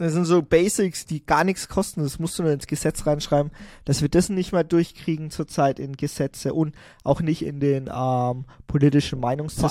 [0.01, 2.03] Das sind so Basics, die gar nichts kosten.
[2.03, 3.53] Das musst du nur ins Gesetz reinschreiben,
[3.85, 8.45] dass wir das nicht mehr durchkriegen zurzeit in Gesetze und auch nicht in den ähm,
[8.67, 9.71] politischen Meinungsdiskurs,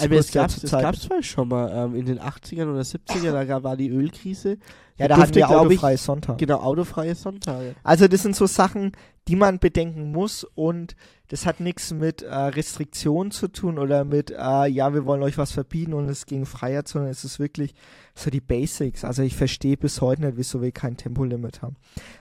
[0.64, 3.90] es gab es schon mal ähm, in den 80ern oder 70ern, da gab- war die
[3.90, 4.58] Ölkrise.
[5.00, 6.38] Ja, da hatten wir glaub ich, autofreie Sonntag.
[6.38, 7.76] Genau, autofreie Sonntage.
[7.84, 8.92] Also das sind so Sachen,
[9.28, 10.96] die man bedenken muss und
[11.28, 15.38] das hat nichts mit äh, Restriktionen zu tun oder mit, äh, ja, wir wollen euch
[15.38, 17.76] was verbieten und es gegen Freiheit, sondern es ist wirklich
[18.16, 19.06] so die Basics.
[19.06, 21.76] Also ich verstehe bis heute nicht, wieso wir kein Tempolimit haben.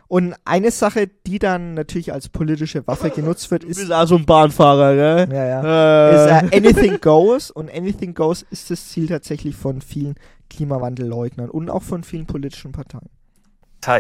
[0.08, 4.06] Und eine Sache, die dann natürlich als politische Waffe genutzt wird, Du ist, bist auch
[4.06, 5.34] so ein Bahnfahrer, gell?
[5.34, 9.80] ja, ja, Äh, ist äh, Anything Goes und Anything Goes ist das Ziel tatsächlich von
[9.80, 10.16] vielen
[10.50, 13.08] Klimawandelleugnern und auch von vielen politischen Parteien.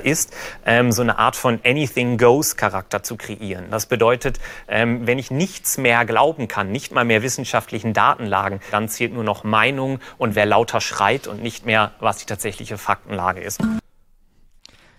[0.02, 0.34] ist,
[0.66, 3.66] ähm, so eine Art von Anything-Goes-Charakter zu kreieren.
[3.70, 8.88] Das bedeutet, ähm, wenn ich nichts mehr glauben kann, nicht mal mehr wissenschaftlichen Datenlagen, dann
[8.88, 13.40] zählt nur noch Meinung und wer lauter schreit und nicht mehr, was die tatsächliche Faktenlage
[13.40, 13.60] ist.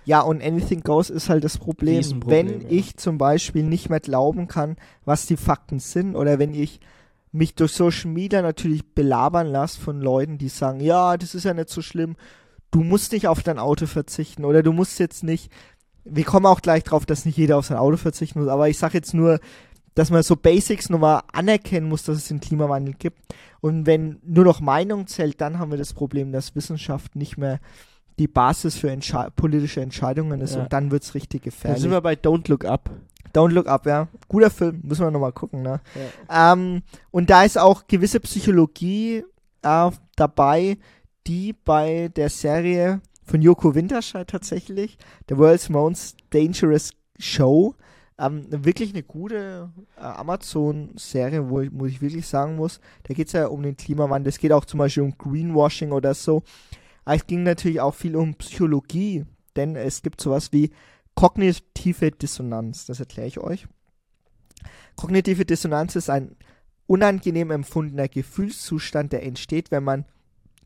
[0.10, 2.24] Ja, und Anything Goes ist halt das Problem.
[2.26, 2.68] Wenn ja.
[2.70, 6.80] ich zum Beispiel nicht mehr glauben kann, was die Fakten sind, oder wenn ich
[7.32, 11.54] mich durch Social Media natürlich belabern lasse von Leuten, die sagen, ja, das ist ja
[11.54, 12.16] nicht so schlimm,
[12.72, 15.52] du musst nicht auf dein Auto verzichten, oder du musst jetzt nicht,
[16.06, 18.78] wir kommen auch gleich drauf, dass nicht jeder auf sein Auto verzichten muss, aber ich
[18.78, 19.40] sage jetzt nur,
[19.96, 23.18] dass man so Basics nochmal anerkennen muss, dass es den Klimawandel gibt.
[23.60, 27.60] Und wenn nur noch Meinung zählt, dann haben wir das Problem, dass Wissenschaft nicht mehr
[28.18, 30.64] die Basis für Entsche politische Entscheidungen ist Ja.
[30.64, 31.82] und dann wird's richtig da gefährlich.
[31.82, 32.90] sind wir bei Don't Look Up.
[33.34, 34.08] Don't Look Up, ja.
[34.28, 35.82] Guter Film, müssen wir nochmal gucken, ne?
[36.30, 39.24] Ähm, und da ist auch gewisse Psychologie
[39.62, 40.78] äh, dabei,
[41.28, 44.98] die bei der Serie von Joko Winterscheid tatsächlich,
[45.30, 47.76] The World's Most Dangerous Show,
[48.18, 53.28] ähm, wirklich eine gute äh, Amazon-Serie, wo ich, wo ich wirklich sagen muss, da geht
[53.28, 56.44] es ja um den Klimawandel, es geht auch zum Beispiel um Greenwashing oder so.
[57.06, 60.72] Aber es ging natürlich auch viel um Psychologie, denn es gibt sowas wie
[61.20, 62.86] kognitive Dissonanz.
[62.86, 63.68] Das erkläre ich euch.
[64.96, 66.38] Kognitive Dissonanz ist ein
[66.88, 70.06] unangenehm empfundener Gefühlszustand, der entsteht, wenn man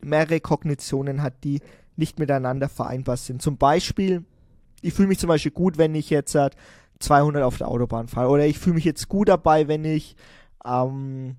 [0.00, 1.60] mehrere Kognitionen hat, die
[1.96, 3.42] nicht miteinander vereinbar sind.
[3.42, 4.24] Zum Beispiel,
[4.80, 6.50] ich fühle mich zum Beispiel gut, wenn ich jetzt äh,
[7.00, 8.28] 200 auf der Autobahn fahre.
[8.28, 10.14] Oder ich fühle mich jetzt gut dabei, wenn ich
[10.64, 11.34] ähm,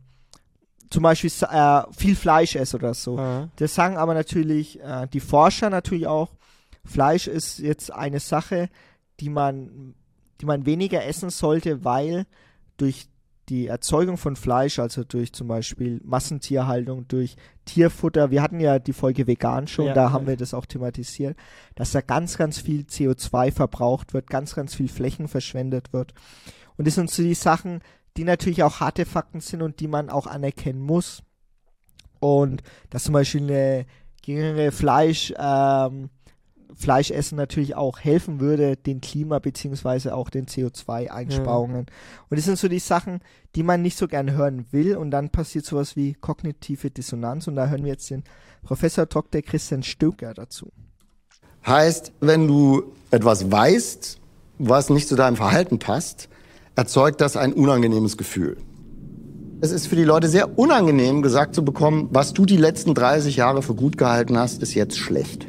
[0.90, 3.18] zum Beispiel äh, viel Fleisch esse oder so.
[3.18, 3.48] Ja.
[3.56, 6.32] Das sagen aber natürlich äh, die Forscher natürlich auch.
[6.84, 8.70] Fleisch ist jetzt eine Sache,
[9.20, 9.96] die man,
[10.42, 12.26] die man weniger essen sollte, weil
[12.78, 13.08] durch
[13.50, 18.94] die Erzeugung von Fleisch, also durch zum Beispiel Massentierhaltung, durch Tierfutter, wir hatten ja die
[18.94, 21.38] Folge vegan schon, Ja, da haben wir das auch thematisiert,
[21.76, 26.14] dass da ganz, ganz viel CO2 verbraucht wird, ganz, ganz viel Flächen verschwendet wird.
[26.78, 27.82] Und das sind so die Sachen,
[28.18, 31.22] die natürlich auch harte Fakten sind und die man auch anerkennen muss.
[32.20, 33.86] Und dass zum Beispiel eine
[34.24, 36.10] geringere Fleisch, ähm,
[36.74, 41.86] Fleischessen natürlich auch helfen würde, den Klima beziehungsweise auch den CO2-Einsparungen.
[42.30, 43.20] Und das sind so die Sachen,
[43.56, 44.98] die man nicht so gern hören will.
[44.98, 47.48] Und dann passiert sowas wie kognitive Dissonanz.
[47.48, 48.24] Und da hören wir jetzt den
[48.64, 49.42] Professor Dr.
[49.42, 50.72] Christian Stöcker dazu.
[51.66, 54.20] Heißt, wenn du etwas weißt,
[54.60, 56.30] was nicht zu deinem Verhalten passt,
[56.76, 58.58] erzeugt das ein unangenehmes Gefühl.
[59.62, 63.38] Es ist für die Leute sehr unangenehm, gesagt zu bekommen, was du die letzten 30
[63.38, 65.48] Jahre für gut gehalten hast, ist jetzt schlecht.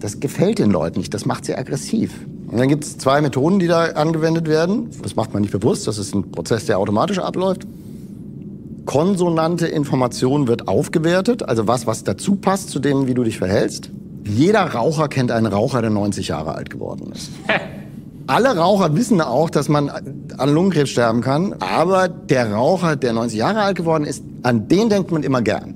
[0.00, 2.12] Das gefällt den Leuten nicht, das macht sie aggressiv.
[2.48, 4.90] Und dann gibt es zwei Methoden, die da angewendet werden.
[5.02, 7.66] Das macht man nicht bewusst, das ist ein Prozess, der automatisch abläuft.
[8.84, 13.90] Konsonante Information wird aufgewertet, also was, was dazu passt zu dem, wie du dich verhältst.
[14.24, 17.30] Jeder Raucher kennt einen Raucher, der 90 Jahre alt geworden ist.
[18.28, 23.38] Alle Raucher wissen auch, dass man an Lungenkrebs sterben kann, aber der Raucher, der 90
[23.38, 25.74] Jahre alt geworden ist, an den denkt man immer gern.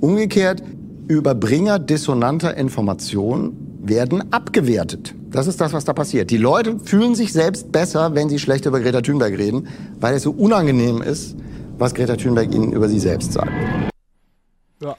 [0.00, 0.62] Umgekehrt,
[1.08, 5.14] Überbringer dissonanter Informationen werden abgewertet.
[5.30, 6.30] Das ist das, was da passiert.
[6.30, 9.68] Die Leute fühlen sich selbst besser, wenn sie schlecht über Greta Thunberg reden,
[10.00, 11.36] weil es so unangenehm ist,
[11.78, 13.52] was Greta Thunberg ihnen über sie selbst sagt.
[14.80, 14.96] Ja.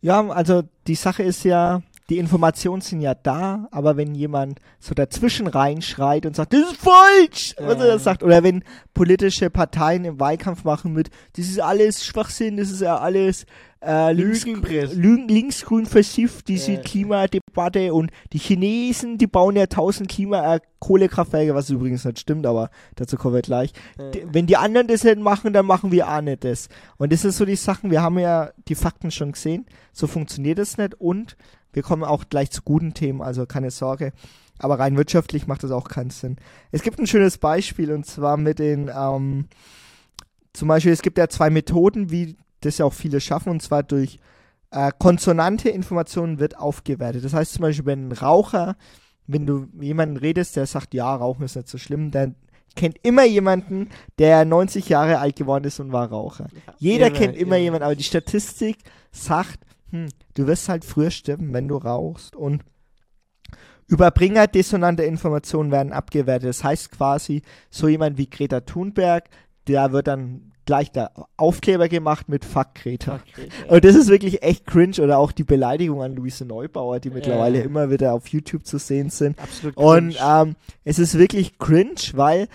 [0.00, 4.94] Ja, also die Sache ist ja, die Informationen sind ja da, aber wenn jemand so
[4.94, 10.04] dazwischen reinschreit und sagt, das ist falsch, was er das sagt, oder wenn politische Parteien
[10.04, 13.46] im Wahlkampf machen mit, das ist alles Schwachsinn, das ist ja alles
[13.80, 14.94] äh, Lügenpresse.
[14.94, 16.80] Lügen, linksgrün versifft, diese Ja.
[16.80, 22.46] Klimadebatte und die Chinesen, die bauen ja tausend Klima äh, Kohlekraftwerke, was übrigens nicht stimmt,
[22.46, 23.72] aber dazu kommen wir gleich.
[23.98, 26.68] D- Wenn die anderen das nicht machen, dann machen wir auch nicht das.
[26.98, 30.58] Und das sind so die Sachen, wir haben ja die Fakten schon gesehen, so funktioniert
[30.58, 31.36] es nicht und
[31.74, 34.12] wir kommen auch gleich zu guten Themen, also keine Sorge.
[34.58, 36.36] Aber rein wirtschaftlich macht das auch keinen Sinn.
[36.70, 39.46] Es gibt ein schönes Beispiel und zwar mit den, ähm,
[40.52, 43.82] zum Beispiel, es gibt ja zwei Methoden, wie das ja auch viele schaffen, und zwar
[43.82, 44.18] durch
[44.70, 47.24] äh, konsonante Informationen wird aufgewertet.
[47.24, 48.76] Das heißt zum Beispiel, wenn ein Raucher,
[49.26, 52.36] wenn du jemanden redest, der sagt, ja, Rauchen ist nicht so schlimm, dann
[52.76, 56.48] kennt immer jemanden, der 90 Jahre alt geworden ist und war Raucher.
[56.78, 57.56] Jeder immer, kennt immer immer.
[57.56, 58.78] jemanden, aber die Statistik
[59.12, 59.60] sagt,
[59.90, 62.36] hm, du wirst halt früher sterben, wenn du rauchst.
[62.36, 62.62] Und
[63.86, 66.48] Überbringer dissonante Informationen werden abgewertet.
[66.48, 69.28] Das heißt quasi, so jemand wie Greta Thunberg,
[69.66, 73.20] da wird dann gleich der Aufkleber gemacht mit Fuck Greta.
[73.68, 75.00] Und das ist wirklich echt cringe.
[75.02, 77.64] Oder auch die Beleidigung an Luise Neubauer, die mittlerweile Ja.
[77.64, 79.38] immer wieder auf YouTube zu sehen sind.
[79.38, 82.48] Absolut Und ähm, es ist wirklich cringe, weil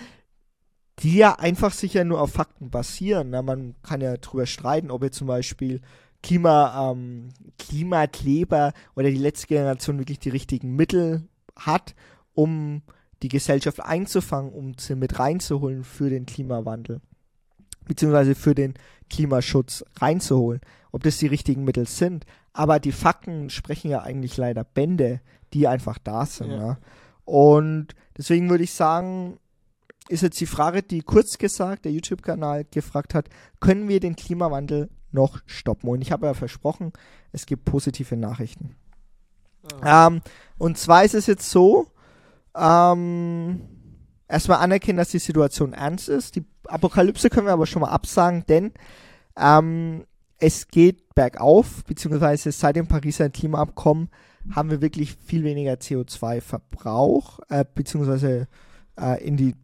[1.00, 3.30] die ja einfach sicher nur auf Fakten basieren.
[3.30, 5.82] Na, man kann ja drüber streiten, ob jetzt zum Beispiel
[6.22, 11.96] Klima, ähm, Klimakleber oder die letzte Generation wirklich die richtigen Mittel hat,
[12.34, 12.82] um
[13.22, 17.02] die Gesellschaft einzufangen, um sie mit reinzuholen für den Klimawandel,
[17.86, 18.74] beziehungsweise für den
[19.10, 20.62] Klimaschutz reinzuholen.
[20.92, 22.26] Ob das die richtigen Mittel sind.
[22.52, 25.22] Aber die Fakten sprechen ja eigentlich leider Bände,
[25.54, 26.50] die einfach da sind.
[26.50, 26.58] Ja.
[26.58, 26.78] Ja.
[27.26, 29.38] Und deswegen würde ich sagen,
[30.08, 34.90] ist jetzt die Frage, die kurz gesagt der YouTube-Kanal gefragt hat, können wir den Klimawandel
[35.12, 35.89] noch stoppen?
[35.89, 36.93] Und ich habe ja versprochen,
[37.32, 38.76] es gibt positive Nachrichten.
[39.86, 40.22] Ähm,
[40.57, 41.88] und zwar ist es jetzt so,
[42.55, 43.62] ähm,
[44.28, 46.36] erstmal anerkennen, dass die Situation ernst ist.
[46.36, 48.72] Die Apokalypse können wir aber schon mal absagen, denn
[49.38, 50.05] ähm,
[50.38, 54.10] es geht bergauf, beziehungsweise seit dem Pariser Klimaabkommen
[54.51, 58.47] haben wir wirklich viel weniger CO2-Verbrauch, äh, beziehungsweise
[58.99, 59.55] äh, in die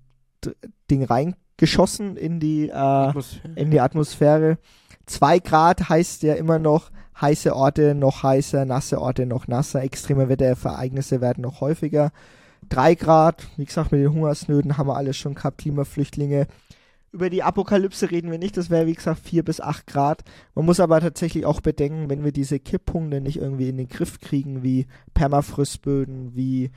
[0.43, 0.51] D
[0.91, 3.13] Ding reingeschossen, in die, äh,
[3.55, 4.57] in die Atmosphäre.
[5.05, 10.29] Zwei Grad heißt ja immer noch heiße Orte noch heißer, nasse Orte noch nasser, extreme
[10.29, 12.11] Wetterereignisse werden noch häufiger.
[12.67, 16.47] Drei Grad, wie gesagt, mit den Hungersnöten haben wir alles schon gehabt, Klimaflüchtlinge.
[17.11, 20.23] Über die Apokalypse reden wir nicht, das wäre wie gesagt vier bis acht Grad.
[20.53, 24.19] Man muss aber tatsächlich auch bedenken, wenn wir diese Kipppunkte nicht irgendwie in den Griff
[24.19, 26.71] kriegen, wie Permafrostböden, wie,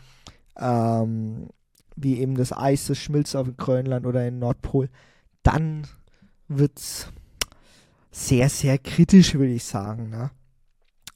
[0.57, 1.49] ähm,
[1.97, 4.91] wie eben das Eis, das schmilzt auf Grönland oder in Nordpol,
[5.43, 5.89] dann
[6.47, 7.11] wird's
[8.11, 10.11] sehr, sehr kritisch, würde ich sagen.
[10.11, 10.31] Ne?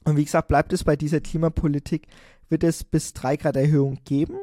[0.03, 2.07] Und wie gesagt, bleibt es bei dieser Klimapolitik,
[2.49, 4.37] wird es bis 3 Grad Erhöhung geben,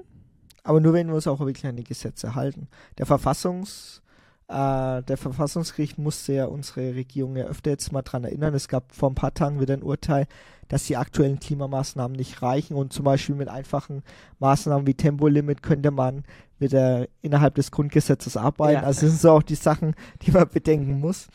[0.65, 2.69] aber nur wenn wir uns auch wirklich an die Gesetze halten.
[2.99, 4.03] Der Verfassungs,
[4.49, 8.55] äh, der Verfassungsgericht musste ja unsere Regierung ja öfter jetzt mal dran erinnern.
[8.55, 10.27] Es gab vor ein paar Tagen wieder ein Urteil,
[10.69, 14.03] dass die aktuellen Klimamaßnahmen nicht reichen und zum Beispiel mit einfachen
[14.39, 16.25] Maßnahmen wie Tempolimit könnte man
[16.59, 18.83] wieder innerhalb des Grundgesetzes arbeiten.
[18.83, 18.87] Ja.
[18.87, 21.29] Also das sind so auch die Sachen, die man bedenken muss.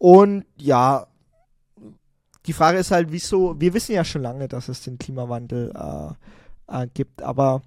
[0.00, 1.06] Und ja,
[2.46, 6.84] die Frage ist halt, wieso, wir wissen ja schon lange, dass es den Klimawandel äh,
[6.84, 7.60] äh, gibt, aber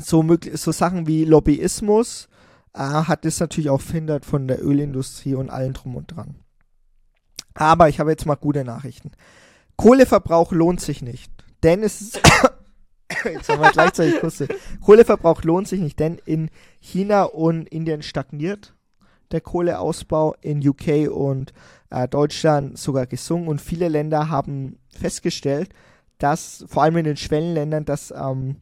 [0.00, 2.30] so, möglich, so Sachen wie Lobbyismus
[2.72, 6.36] äh, hat es natürlich auch verhindert von der Ölindustrie und allen drum und dran.
[7.52, 9.10] Aber ich habe jetzt mal gute Nachrichten.
[9.76, 11.30] Kohleverbrauch lohnt sich nicht.
[11.62, 12.16] Denn es ist,
[13.26, 14.48] jetzt haben wir gleichzeitig Kusse.
[14.80, 16.48] Kohleverbrauch lohnt sich nicht, denn in
[16.80, 18.74] China und Indien stagniert
[19.32, 21.52] der Kohleausbau, in UK und
[21.90, 25.70] äh, Deutschland sogar gesungen und viele Länder haben festgestellt,
[26.18, 28.56] dass vor allem in den Schwellenländern, dass ähm,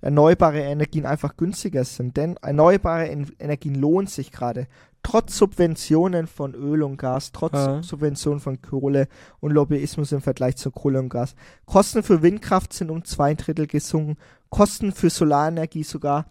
[0.00, 2.16] erneuerbare Energien einfach günstiger sind.
[2.16, 4.66] Denn erneuerbare en Energien lohnt sich gerade.
[5.02, 7.82] Trotz Subventionen von Öl und Gas, trotz Ja.
[7.82, 9.08] Subventionen von Kohle
[9.40, 11.34] und Lobbyismus im Vergleich zu Kohle und Gas.
[11.66, 14.16] Kosten für Windkraft sind um zwei Drittel gesunken.
[14.50, 16.26] Kosten für Solarenergie sogar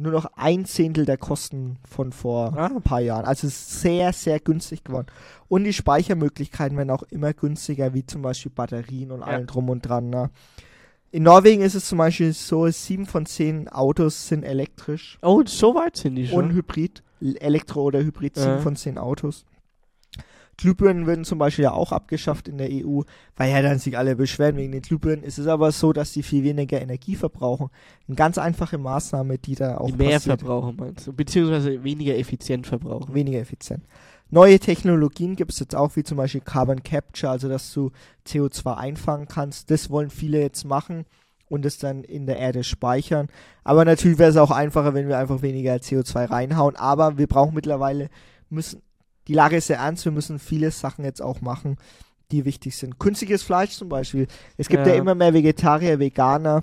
[0.00, 2.66] nur noch ein Zehntel der Kosten von vor Ah.
[2.66, 3.24] ein paar Jahren.
[3.24, 5.06] Also es ist sehr, sehr günstig geworden.
[5.48, 9.82] Und die Speichermöglichkeiten werden auch immer günstiger, wie zum Beispiel Batterien und allem drum und
[9.82, 10.10] dran.
[10.10, 10.30] Ne?
[11.12, 15.74] In Norwegen ist es zum Beispiel so, sieben von zehn Autos sind elektrisch Oh, so
[15.74, 16.44] weit sind die schon.
[16.46, 17.02] und Hybrid.
[17.20, 18.58] Elektro oder Hybrid, sieben Ja.
[18.58, 19.44] von zehn Autos.
[20.60, 23.02] Glühbirnen werden zum Beispiel ja auch abgeschafft in der EU,
[23.36, 25.24] weil ja dann sich alle beschweren wegen den Glühbirnen.
[25.24, 27.70] Es ist aber so, dass die viel weniger Energie verbrauchen.
[28.06, 30.40] Eine ganz einfache Maßnahme, die da auch die mehr passiert.
[30.40, 31.12] verbrauchen meinst du?
[31.12, 33.14] Beziehungsweise weniger effizient verbrauchen.
[33.14, 33.84] weniger effizient.
[34.28, 37.90] Neue Technologien gibt es jetzt auch, wie zum Beispiel Carbon Capture, also dass du
[38.26, 39.70] CO2 einfangen kannst.
[39.70, 41.04] Das wollen viele jetzt machen
[41.48, 43.28] und es dann in der Erde speichern.
[43.64, 46.76] Aber natürlich wäre es auch einfacher, wenn wir einfach weniger CO2 reinhauen.
[46.76, 48.08] Aber wir brauchen mittlerweile,
[48.50, 48.82] müssen,
[49.28, 51.76] die Lage ist sehr ernst, wir müssen viele Sachen jetzt auch machen,
[52.30, 52.98] die wichtig sind.
[52.98, 54.26] Künstliches Fleisch zum Beispiel.
[54.56, 54.98] Es gibt ja, Ja.
[54.98, 56.62] immer mehr Vegetarier, Veganer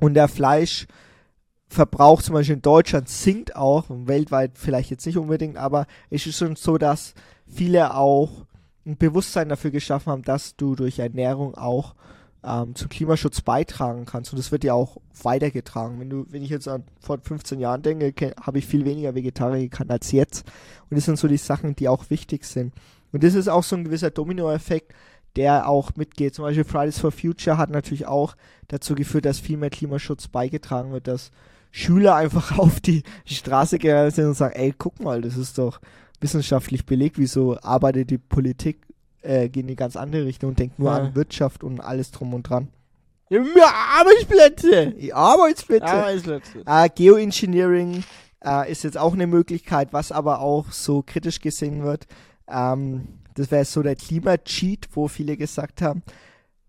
[0.00, 5.86] und der Fleischverbrauch zum Beispiel in Deutschland sinkt auch, weltweit vielleicht jetzt nicht unbedingt, aber
[6.08, 7.14] es ist schon so, dass
[7.46, 8.46] viele auch
[8.86, 11.94] ein Bewusstsein dafür geschaffen haben, dass du durch Ernährung auch
[12.44, 14.32] ähm, zum Klimaschutz beitragen kannst.
[14.32, 16.00] Und das wird ja auch weitergetragen.
[16.00, 19.14] Wenn du, wenn ich jetzt an vor 15 Jahren denke, ke- habe ich viel weniger
[19.14, 20.46] Vegetarier gekannt als jetzt.
[20.88, 22.72] Und das sind so die Sachen, die auch wichtig sind.
[23.12, 24.92] Und das ist auch so ein gewisser Dominoeffekt,
[25.36, 26.34] der auch mitgeht.
[26.34, 28.36] Zum Beispiel Fridays for Future hat natürlich auch
[28.68, 31.30] dazu geführt, dass viel mehr Klimaschutz beigetragen wird, dass
[31.70, 35.80] Schüler einfach auf die Straße gegangen sind und sagen, ey, guck mal, das ist doch
[36.20, 38.80] wissenschaftlich belegt, wieso arbeitet die Politik,
[39.22, 40.96] äh, geht in eine ganz andere Richtung und denkt nur Ja.
[40.98, 42.68] an Wirtschaft und alles drum und dran.
[43.28, 43.40] Ja,
[44.00, 44.94] Arbeitsplätze!
[45.14, 45.84] Arbeitsplätze.
[45.86, 46.62] Arbeitsplätze.
[46.66, 48.02] Äh, Geoengineering
[48.44, 52.06] äh, ist jetzt auch eine Möglichkeit, was aber auch so kritisch gesehen wird.
[52.48, 56.02] Ähm, das wäre so der Klima-Cheat, wo viele gesagt haben,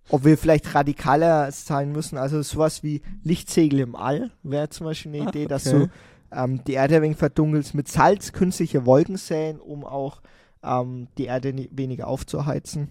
[0.09, 2.17] ob wir vielleicht radikaler sein müssen.
[2.17, 5.87] Also sowas wie Lichtsegel im All wäre zum Beispiel eine Ah, Idee, dass okay.
[6.31, 10.21] du ähm, die Erde ein wenig verdunkelst, mit Salz künstliche Wolken säen, um auch
[10.63, 12.89] ähm, die Erde ni- weniger aufzuheizen.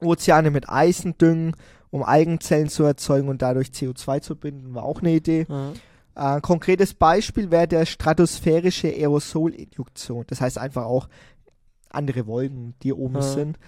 [0.00, 1.56] Ozeane mit Eisen düngen,
[1.90, 5.46] um Algenzellen zu erzeugen und dadurch CO2 zu binden, war auch eine Idee.
[5.48, 5.70] Ja.
[5.70, 10.24] Äh, Ein konkretes Beispiel wäre der stratosphärische Aerosolinjektion.
[10.26, 11.08] Das heißt einfach auch
[11.90, 13.22] andere Wolken, die oben Ja.
[13.22, 13.58] sind.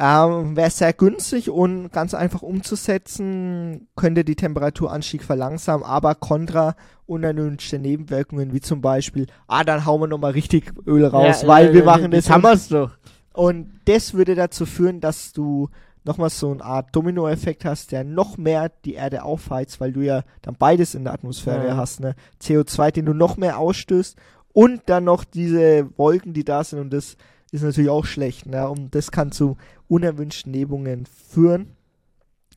[0.00, 6.76] Ähm, wäre sehr günstig und ganz einfach umzusetzen, könnte die Temperaturanstieg verlangsamen, aber kontra
[7.06, 11.68] unerwünschte Nebenwirkungen, wie zum Beispiel, ah, dann hauen wir nochmal richtig Öl raus, Ja, weil
[11.70, 12.92] äh, wir machen das haben wir's doch.
[13.32, 15.68] und das würde dazu führen, dass du
[16.04, 20.22] nochmal so eine Art Dominoeffekt hast, der noch mehr die Erde aufheizt, weil du ja
[20.42, 21.76] dann beides in der Atmosphäre Ja.
[21.76, 22.14] hast, ne?
[22.40, 24.16] CO2, den du noch mehr ausstößt
[24.52, 27.16] und dann noch diese Wolken, die da sind und das
[27.50, 28.68] ist natürlich auch schlecht, ne?
[28.68, 29.56] Und das kann zu
[29.88, 31.74] unerwünschten Nebungen führen.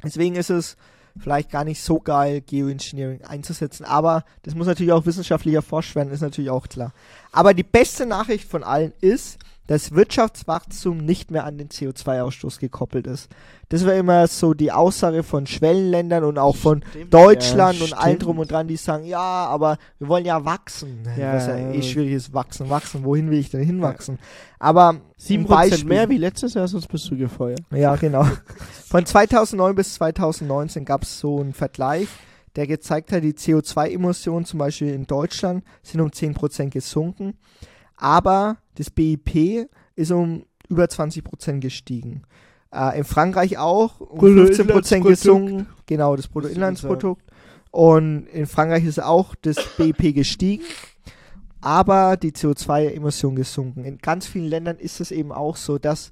[0.03, 0.77] Deswegen ist es
[1.17, 6.11] vielleicht gar nicht so geil, Geoengineering einzusetzen, aber das muss natürlich auch wissenschaftlich erforscht werden,
[6.11, 6.93] ist natürlich auch klar.
[7.31, 9.37] Aber die beste Nachricht von allen ist,
[9.67, 13.29] dass Wirtschaftswachstum nicht mehr an den CO2-Ausstoß gekoppelt ist.
[13.69, 17.93] Das war immer so die Aussage von Schwellenländern und auch von Stimmt, Deutschland ja, und
[17.93, 21.07] allen drum und dran, die sagen, ja, aber wir wollen ja wachsen.
[21.17, 21.71] Ja, Was ja ja.
[21.71, 23.03] eh schwierig ist, wachsen, wachsen.
[23.05, 24.19] Wohin will ich denn hinwachsen?
[24.59, 27.61] Aber Sieben ein Prozent Beispiel- mehr wie letztes Jahr, sonst bist du gefeuert.
[27.71, 28.25] ja, genau.
[28.87, 32.07] Von 2009 bis 2019 gab es so einen Vergleich,
[32.57, 37.35] der gezeigt hat, die CO2-Emissionen zum Beispiel in Deutschland sind um 10% gesunken,
[38.01, 42.23] aber das BIP ist um über 20% gestiegen.
[42.73, 45.07] Äh, in Frankreich auch um 15% Bruttoinlandsprodukt.
[45.07, 47.23] gesunken, genau, das Bruttoinlandsprodukt.
[47.69, 50.63] Und in Frankreich ist auch das BIP gestiegen,
[51.61, 53.85] aber die CO2-Emissionen gesunken.
[53.85, 56.11] In ganz vielen Ländern ist es eben auch so, dass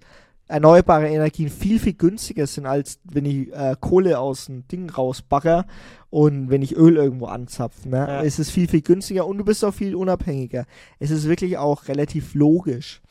[0.49, 5.65] erneuerbare Energien viel, viel günstiger sind, als wenn ich äh, Kohle aus dem Ding rausbagger
[6.09, 7.87] und wenn ich Öl irgendwo anzapfe.
[7.87, 7.97] Ne?
[7.97, 8.23] Ja.
[8.23, 10.65] Es ist viel, viel günstiger und du bist auch viel unabhängiger.
[10.97, 13.01] Es ist wirklich auch relativ logisch.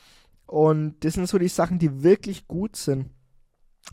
[0.47, 3.11] Und das sind so die Sachen, die wirklich gut sind.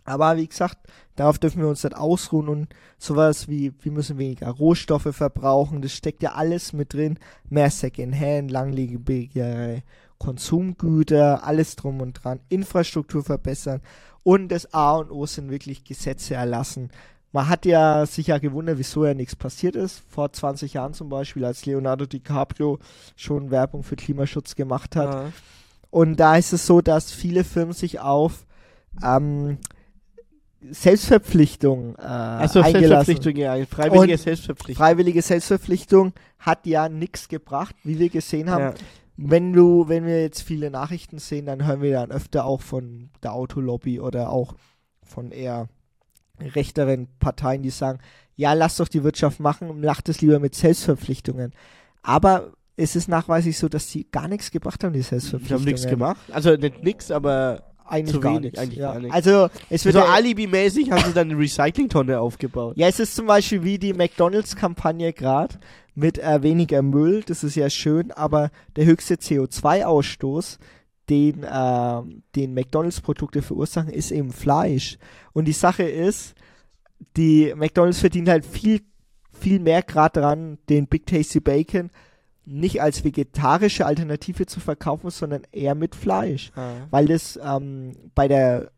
[0.04, 0.78] Aber wie gesagt,
[1.16, 2.68] darauf dürfen wir uns nicht ausruhen und
[2.98, 7.20] sowas wie, wir müssen weniger Rohstoffe verbrauchen, das steckt ja alles mit drin.
[7.50, 9.84] Mehr Secondhand, langlebigere
[10.18, 13.82] Konsumgüter, alles drum und dran, Infrastruktur verbessern
[14.24, 16.90] und das A und O sind wirklich Gesetze erlassen.
[17.32, 20.02] Man hat ja sich ja gewundert, wieso ja nichts passiert ist.
[20.10, 22.80] Vor 20 Jahren zum Beispiel, als Leonardo DiCaprio
[23.18, 25.14] schon Werbung für Klimaschutz gemacht hat.
[25.14, 25.32] Ja.
[25.92, 28.46] Und da ist es so, dass viele Firmen sich auf
[29.04, 29.58] ähm,
[30.72, 33.06] Selbstverpflichtung äh, Also eingelassen.
[33.06, 33.66] Selbstverpflichtung, ja.
[33.66, 34.86] Freiwillige Und Selbstverpflichtung.
[34.86, 38.64] Freiwillige Selbstverpflichtung hat ja nichts gebracht, wie wir gesehen haben.
[38.64, 38.74] Ja.
[39.18, 43.10] Wenn du, wenn wir jetzt viele Nachrichten sehen, dann hören wir dann öfter auch von
[43.24, 44.56] der Autolobby oder auch
[45.04, 45.70] von eher
[46.40, 48.00] rechteren Parteien, die sagen,
[48.36, 51.54] ja, lass doch die Wirtschaft machen, macht es lieber mit Selbstverpflichtungen.
[52.02, 55.62] Aber es ist nachweislich so, dass sie gar nichts gebracht haben, die Die Selbstverpflichtungen.
[55.62, 56.20] haben nichts gemacht.
[56.32, 58.60] Also nicht nichts, aber Eigentlich Zu gar wenig, nichts.
[58.60, 58.94] eigentlich ja.
[58.94, 59.16] gar nichts.
[59.16, 62.76] Also es wird so ja, alibimäßig haben sie dann eine Recyclingtonne aufgebaut.
[62.78, 65.56] ja, es ist zum Beispiel wie die McDonalds-Kampagne gerade
[65.94, 67.24] mit äh, weniger Müll.
[67.26, 70.58] Das ist ja schön, aber der höchste CO2-Ausstoß,
[71.10, 72.02] den, äh,
[72.36, 74.98] den McDonalds-Produkte verursachen, ist eben Fleisch.
[75.34, 76.34] Und die Sache ist,
[77.18, 78.82] die McDonalds verdient halt viel,
[79.32, 81.92] viel mehr gerade dran, den Big Tasty Bacon
[82.46, 86.52] nicht als vegetarische Alternative zu verkaufen, sondern eher mit Fleisch.
[86.92, 88.72] weil das ähm, bei der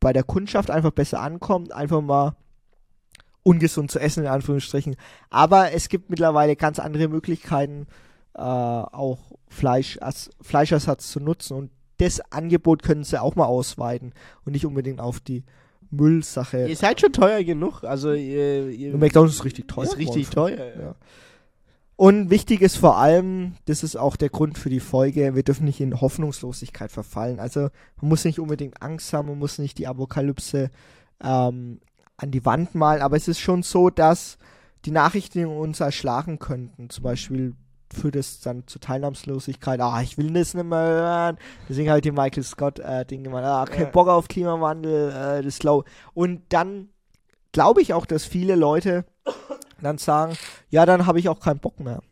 [0.00, 2.36] bei der Kundschaft einfach besser ankommt, einfach mal
[3.42, 4.96] ungesund zu essen in Anführungsstrichen.
[5.30, 7.86] Aber es gibt mittlerweile ganz andere Möglichkeiten,
[8.34, 9.18] äh, auch
[9.48, 14.12] Fleisch als Fleischersatz zu nutzen und das Angebot können sie auch mal ausweiten
[14.44, 15.44] und nicht unbedingt auf die
[15.90, 16.66] Müllsache.
[16.66, 17.84] Ihr seid schon teuer genug.
[17.84, 19.84] Also ihr, ihr McDonald's ist richtig teuer.
[19.84, 20.72] ist richtig teuer.
[20.78, 20.94] Ja.
[21.96, 25.64] Und wichtig ist vor allem, das ist auch der Grund für die Folge, wir dürfen
[25.64, 27.38] nicht in Hoffnungslosigkeit verfallen.
[27.38, 27.68] Also
[28.00, 30.70] man muss nicht unbedingt Angst haben, man muss nicht die Apokalypse
[31.22, 31.80] ähm,
[32.16, 34.38] an die Wand malen, aber es ist schon so, dass
[34.84, 36.90] die Nachrichten uns erschlagen könnten.
[36.90, 37.54] Zum Beispiel
[37.92, 39.80] führt es dann zu Teilnahmslosigkeit.
[39.80, 41.38] Ah, ich will das nicht mehr hören.
[41.68, 43.44] Deswegen habe ich den Michael Scott äh, gemacht.
[43.44, 43.90] Ah, kein Ja.
[43.90, 45.84] Bock auf Klimawandel, äh, das slow.
[46.12, 46.88] Und dann
[47.52, 49.04] glaube ich auch, dass viele Leute
[49.84, 50.36] dann sagen,
[50.70, 52.02] ja, dann habe ich auch keinen Bock mehr.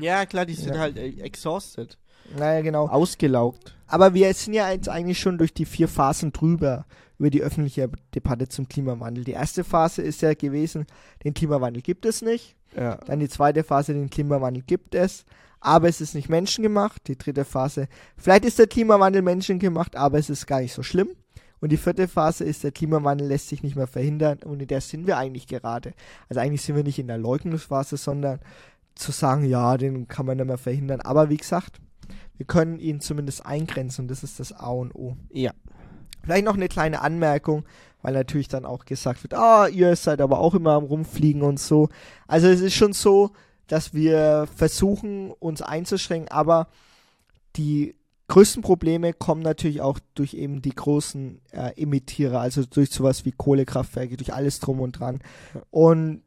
[0.00, 0.80] Ja, klar, die sind Ja.
[0.80, 1.98] halt äh, exhausted.
[2.36, 2.88] Naja, genau.
[2.88, 3.76] Ausgelaugt.
[3.86, 6.86] Aber wir sind ja jetzt eigentlich schon durch die vier Phasen drüber,
[7.18, 9.24] über die öffentliche Debatte zum Klimawandel.
[9.24, 10.86] Die erste Phase ist ja gewesen,
[11.24, 12.56] den Klimawandel gibt es nicht.
[12.74, 12.96] Ja.
[13.06, 15.24] Dann die zweite Phase, den Klimawandel gibt es,
[15.60, 17.06] aber es ist nicht menschengemacht.
[17.08, 17.86] Die dritte Phase,
[18.16, 21.10] vielleicht ist der Klimawandel menschengemacht, aber es ist gar nicht so schlimm.
[21.60, 24.80] Und die vierte Phase ist, der Klimawandel lässt sich nicht mehr verhindern und in der
[24.80, 25.94] sind wir eigentlich gerade.
[26.28, 28.40] Also eigentlich sind wir nicht in der Leugnungsphase, sondern
[28.94, 31.00] zu sagen, ja, den kann man nicht mehr verhindern.
[31.00, 31.80] Aber wie gesagt,
[32.36, 35.16] wir können ihn zumindest eingrenzen und das ist das A und O.
[35.30, 35.52] Ja.
[36.22, 37.64] Vielleicht noch eine kleine Anmerkung,
[38.02, 41.60] weil natürlich dann auch gesagt wird, ah, ihr seid aber auch immer am Rumfliegen und
[41.60, 41.88] so.
[42.26, 43.30] Also es ist schon so,
[43.66, 46.68] dass wir versuchen, uns einzuschränken, aber
[47.56, 47.94] die
[48.28, 53.32] größten Probleme kommen natürlich auch durch eben die großen äh, Emittierer, also durch sowas wie
[53.32, 55.20] Kohlekraftwerke, durch alles drum und dran.
[55.70, 56.22] Und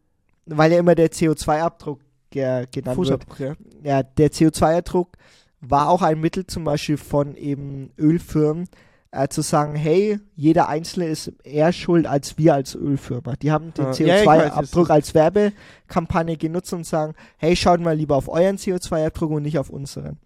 [0.45, 3.55] weil ja immer der CO2-Abdruck ge genannt wird, Fußabdruck, ja.
[3.83, 5.17] ja, der CO2-Abdruck
[5.61, 8.69] war auch ein Mittel zum Beispiel von eben Ölfirmen,
[9.11, 13.35] äh, zu sagen, hey, jeder Einzelne ist eher schuld als wir als Ölfirma.
[13.35, 14.05] Die haben den Ja.
[14.05, 18.29] Ja, ich weiß, CO2-Abdruck das als Werbekampagne genutzt und sagen, hey, schaut mal lieber auf
[18.29, 20.17] euren CO2-Abdruck und nicht auf unseren.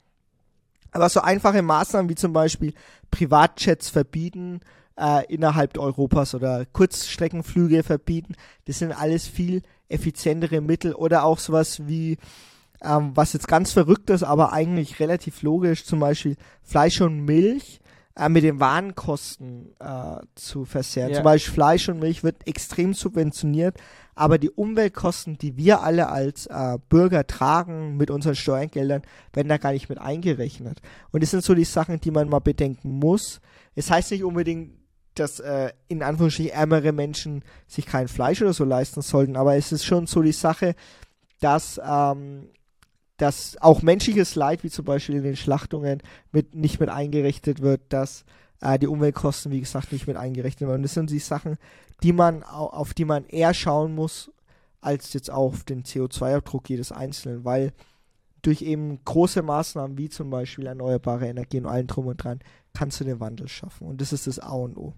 [0.93, 2.73] Aber so einfache Maßnahmen wie zum Beispiel
[3.11, 4.61] Privatjets verbieten
[4.97, 8.35] äh, innerhalb Europas oder Kurzstreckenflüge verbieten,
[8.65, 12.17] das sind alles viel effizientere Mittel oder auch sowas wie
[12.83, 17.79] ähm, was jetzt ganz verrückt ist, aber eigentlich relativ logisch, zum Beispiel Fleisch und Milch
[18.15, 21.09] äh, mit den Warenkosten äh, zu versehren.
[21.09, 21.15] Ja.
[21.15, 23.77] Zum Beispiel Fleisch und Milch wird extrem subventioniert,
[24.15, 29.01] aber die Umweltkosten, die wir alle als äh, Bürger tragen mit unseren Steuergeldern,
[29.33, 30.81] werden da gar nicht mit eingerechnet.
[31.11, 33.41] Und das sind so die Sachen, die man mal bedenken muss.
[33.75, 34.73] Es heißt nicht unbedingt,
[35.15, 39.71] dass äh, in Anführungsstrichen ärmere Menschen sich kein Fleisch oder so leisten sollten, aber es
[39.71, 40.75] ist schon so die Sache,
[41.39, 42.49] dass ähm,
[43.17, 46.01] dass auch menschliches Leid, wie zum Beispiel in den Schlachtungen,
[46.31, 48.25] mit, nicht mit eingerechnet wird, dass
[48.63, 50.81] äh, die Umweltkosten, wie gesagt, nicht mit eingerechnet werden.
[50.83, 51.57] Das sind die Sachen,
[52.01, 54.31] die man, au- auf die man eher schauen muss,
[54.81, 57.71] als jetzt auf den CO2-Abdruck jedes Einzelnen, weil
[58.41, 62.39] durch eben große Maßnahmen, wie zum Beispiel erneuerbare Energien und allen drum und dran,
[62.73, 63.87] kannst du den Wandel schaffen.
[63.87, 64.93] Und das ist das A und O.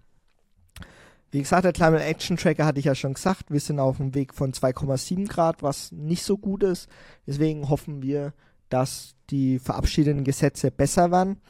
[1.32, 4.16] Wie gesagt, der Climate Action Tracker hatte ich ja schon gesagt, wir sind auf dem
[4.16, 6.88] Weg von 2,7 Grad, was nicht so gut ist.
[7.28, 8.34] Deswegen hoffen wir,
[8.70, 11.42] dass die verabschiedeten Gesetze besser werden.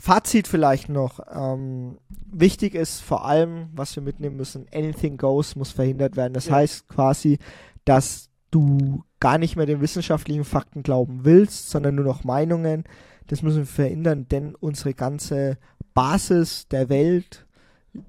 [0.00, 1.20] Fazit vielleicht noch.
[1.30, 1.98] Ähm,
[2.32, 6.32] wichtig ist vor allem, was wir mitnehmen müssen, anything goes muss verhindert werden.
[6.32, 6.54] Das Ja.
[6.56, 7.38] heißt quasi,
[7.84, 12.84] dass du gar nicht mehr den wissenschaftlichen Fakten glauben willst, sondern nur noch Meinungen.
[13.26, 15.58] Das müssen wir verhindern, denn unsere ganze
[15.92, 17.46] Basis der Welt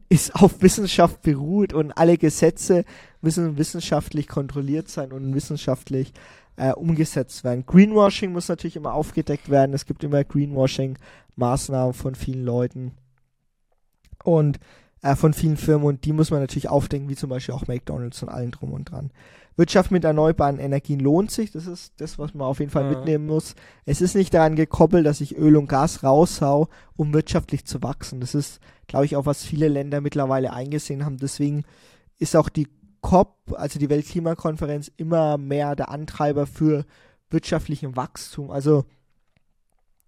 [0.07, 2.85] ist auf Wissenschaft beruht und alle Gesetze
[3.19, 6.13] müssen wissenschaftlich kontrolliert sein und wissenschaftlich
[6.57, 7.65] äh, umgesetzt werden.
[7.65, 9.73] Greenwashing muss natürlich immer aufgedeckt werden.
[9.73, 12.91] Es gibt immer Greenwashing-Maßnahmen von vielen Leuten
[14.23, 14.59] und
[15.01, 18.21] äh, von vielen Firmen und die muss man natürlich aufdenken, wie zum Beispiel auch McDonalds
[18.21, 19.11] und allen drum und dran.
[19.57, 22.89] Wirtschaft mit erneuerbaren Energien lohnt sich, das ist das, was man auf jeden Fall Ja.
[22.89, 23.55] mitnehmen muss.
[23.85, 28.21] Es ist nicht daran gekoppelt, dass ich Öl und Gas raushau, um wirtschaftlich zu wachsen.
[28.21, 31.17] Das ist, glaube ich, auch was viele Länder mittlerweile eingesehen haben.
[31.17, 31.63] Deswegen
[32.17, 32.67] ist auch die
[33.01, 36.85] COP, also die Weltklimakonferenz, immer mehr der Antreiber für
[37.29, 38.51] wirtschaftlichen Wachstum.
[38.51, 38.85] Also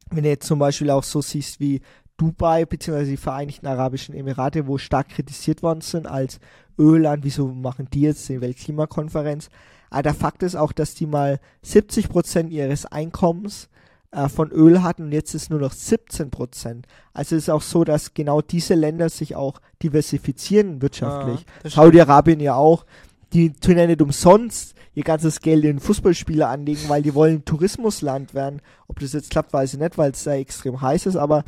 [0.10, 1.82] wenn du jetzt zum Beispiel auch so siehst wie
[2.18, 3.06] Dubai bzw.
[3.06, 6.40] die Vereinigten Arabischen Emirate, wo stark kritisiert worden sind als
[6.78, 9.50] Ölland, wieso machen die jetzt die Weltklimakonferenz?
[9.90, 13.70] Aber der Fakt ist auch, dass die mal 70 Prozent ihres Einkommens
[14.14, 16.86] äh, von Öl hatten und jetzt ist nur noch 17 Prozent.
[17.14, 21.46] Also es ist auch so, dass genau diese Länder sich auch diversifizieren wirtschaftlich.
[21.64, 22.86] Ah, Saudi-Arabien ja auch.
[23.34, 28.36] Die tun ja nicht umsonst ihr ganzes Geld in Fußballspieler anlegen, weil die wollen Tourismusland
[28.36, 28.62] werden.
[28.88, 31.44] Ob das jetzt klappt, weiß ich nicht, weil es da extrem heiß ist, aber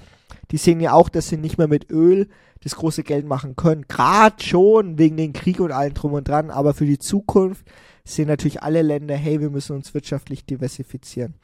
[0.50, 2.28] die sehen ja auch, dass sie nicht mehr mit Öl
[2.64, 3.86] das große Geld machen können.
[3.88, 7.68] Gerade schon wegen den Krieg und allem drum und dran, aber für die Zukunft
[8.04, 11.36] sehen natürlich alle Länder, hey, wir müssen uns wirtschaftlich diversifizieren.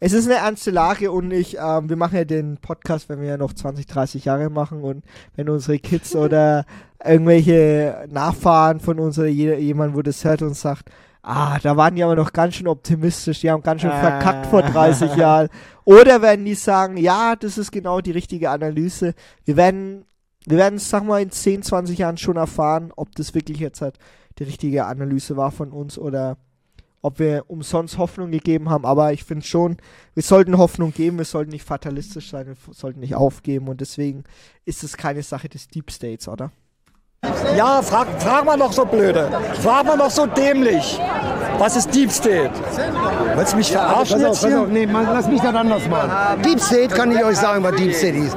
[0.00, 3.28] Es ist eine ernste Lage und ich, ähm, wir machen ja den Podcast, wenn wir
[3.28, 6.66] ja noch 20, 30 Jahre machen und wenn unsere Kids oder
[7.04, 10.90] irgendwelche Nachfahren von uns oder jeder, jemand, wo das hört und sagt,
[11.22, 14.62] ah, da waren die aber noch ganz schön optimistisch, die haben ganz schön verkackt vor
[14.62, 15.48] 30 Jahren.
[15.84, 19.14] Oder werden die sagen, ja, das ist genau die richtige Analyse.
[19.44, 20.04] Wir werden,
[20.46, 23.98] wir werden, sag mal, in 10, 20 Jahren schon erfahren, ob das wirklich jetzt halt
[24.38, 26.36] die richtige Analyse war von uns oder
[27.02, 28.84] ob wir umsonst Hoffnung gegeben haben.
[28.84, 29.76] Aber ich finde schon,
[30.14, 34.24] wir sollten Hoffnung geben, wir sollten nicht fatalistisch sein, wir sollten nicht aufgeben und deswegen
[34.64, 36.50] ist es keine Sache des Deep States, oder?
[37.56, 39.28] Ja, frag, frag mal doch so blöde.
[39.60, 41.00] Frag mal doch so dämlich.
[41.58, 42.52] Was ist Deep State?
[43.34, 44.66] Willst du mich verarschen jetzt hier?
[44.66, 46.42] nee, Mann, lass mich das anders machen.
[46.42, 48.36] Deep State kann ich euch sagen, was Deep State ist.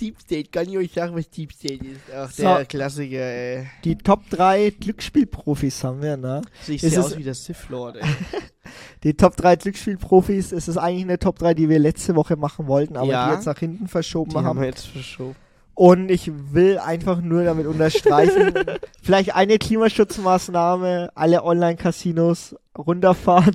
[0.00, 2.00] Deep State, kann ich euch sagen, was Deep State ist?
[2.14, 2.42] Ach, So.
[2.42, 3.66] der Klassiker, ey.
[3.84, 6.42] Die Top 3 Glücksspielprofis haben wir, ne?
[6.62, 8.02] Sehe es- aus wie der Sith Lord, ey.
[9.02, 12.66] Die Top 3 Glücksspielprofis, es ist eigentlich eine Top 3, die wir letzte Woche machen
[12.66, 13.28] wollten, aber Ja.
[13.28, 14.44] die jetzt nach hinten verschoben Die haben.
[14.46, 15.36] haben wir jetzt verschoben.
[15.80, 18.52] Und ich will einfach nur damit unterstreichen,
[19.02, 23.54] vielleicht eine Klimaschutzmaßnahme, alle Online-Casinos runterfahren,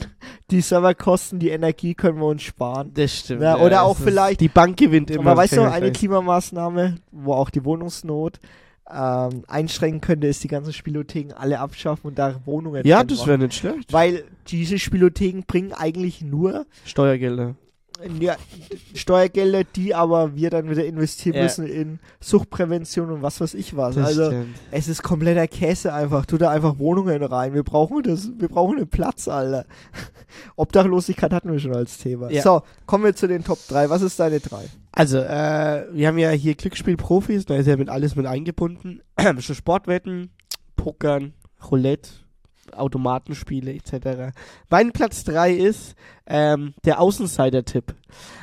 [0.50, 2.90] die Serverkosten, die Energie können wir uns sparen.
[2.96, 3.44] Das stimmt.
[3.44, 5.32] Ja, oder auch vielleicht- Die Bank gewinnt immer.
[5.32, 5.92] Aber weißt du, eine.
[5.92, 8.40] Klimamaßnahme, wo auch die Wohnungsnot
[8.92, 13.38] ähm, einschränken könnte, ist die ganzen Spielotheken alle abschaffen und da Wohnungen Ja, das wäre
[13.38, 13.94] nicht schlecht.
[13.94, 17.54] Weil diese Spielotheken bringen eigentlich nur Steuergelder.
[18.20, 18.36] Ja,
[18.94, 21.44] Steuergelder, die aber wir dann wieder investieren Ja.
[21.44, 23.96] müssen in Suchtprävention und was weiß ich was.
[23.96, 24.56] Das also stimmt.
[24.72, 26.26] es ist kompletter Käse einfach.
[26.26, 27.54] Tu da einfach Wohnungen rein.
[27.54, 29.66] Wir brauchen das, wir brauchen einen Platz, Alter.
[30.56, 32.30] Obdachlosigkeit hatten wir schon als Thema.
[32.32, 32.42] Ja.
[32.42, 33.90] So, kommen wir zu den Top 3.
[33.90, 34.66] Was ist deine 3?
[34.92, 39.02] Also, äh, wir haben ja hier Glücksspielprofis, da ist ja mit alles mit eingebunden.
[39.40, 40.30] Sportwetten,
[40.76, 41.34] Pokern,
[41.70, 42.10] Roulette,
[42.74, 44.36] Automatenspiele etc.
[44.70, 45.96] Mein Platz 3 ist
[46.28, 47.96] ähm, der Außenseiter-Tipp.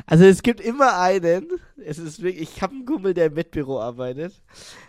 [0.06, 1.48] Also es gibt immer einen,
[1.84, 4.42] es ist wirklich, ich habe einen Kumpel, der im Wettbüro arbeitet,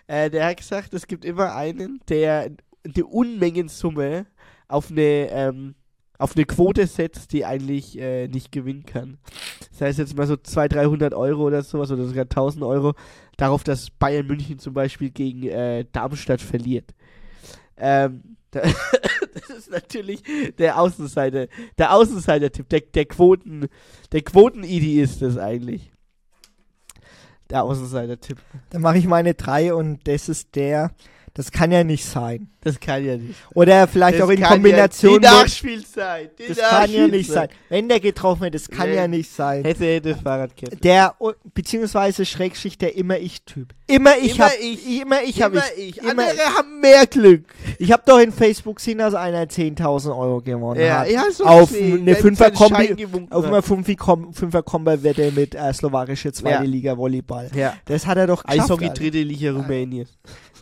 [0.07, 2.51] äh, der hat gesagt, es gibt immer einen, der
[2.83, 4.25] eine Unmengensumme
[4.67, 5.75] auf eine ähm,
[6.23, 9.17] auf eine Quote setzt, die eigentlich äh, nicht gewinnen kann.
[9.71, 12.93] Das heißt jetzt mal so 200, 300 Euro oder sowas oder sogar 1000 Euro
[13.35, 16.93] darauf, dass Bayern München zum Beispiel gegen äh, Darmstadt verliert.
[17.75, 18.37] Ähm,
[19.33, 20.21] das ist natürlich
[20.57, 21.47] der Außenseiter,
[21.77, 23.67] der Außenseiter-Tipp, der, der Quoten,
[24.11, 25.91] der Quoten-Idi ist das eigentlich.
[27.49, 28.37] Der Außenseiter-Tipp.
[28.69, 30.91] Dann mache ich meine 3 und das ist der,
[31.35, 32.47] das kann ja nicht sein.
[32.61, 33.33] Das kann ja nicht.
[33.55, 36.39] Oder vielleicht Das auch in Kombination Ja, die Nachspielzeit.
[36.39, 37.49] Die Das kann ja nicht Nachspielzeit.
[37.49, 37.57] sein.
[37.69, 38.95] Wenn der getroffen wird, das kann Nee.
[38.95, 39.63] ja nicht sein.
[39.65, 40.77] Hätte, hätte Fahrradkette.
[40.77, 41.15] Der,
[41.53, 43.69] beziehungsweise Schrägstrich der immer ich Typ.
[43.87, 45.01] Immer ich Immer hab, ich.
[45.01, 45.87] immer ich hab Immer ich.
[45.89, 45.97] ich.
[46.03, 47.43] Immer Andere haben mehr Glück.
[47.79, 51.09] Ich habe doch in Facebook gesehen, dass einer 10.000 Euro gewonnen Ja, hat.
[51.11, 56.69] ja, so auf gesehen, eine Fünfer-Kombi, auf einer Fünfer-Kom- Fünfer-Kombi-Wette mit äh, slowakische zweite Ja.
[56.69, 57.49] Liga Volleyball.
[57.55, 57.73] Ja.
[57.85, 58.61] Das hat er doch geschafft.
[58.71, 60.07] Eishockey dritte Liga Rumänien.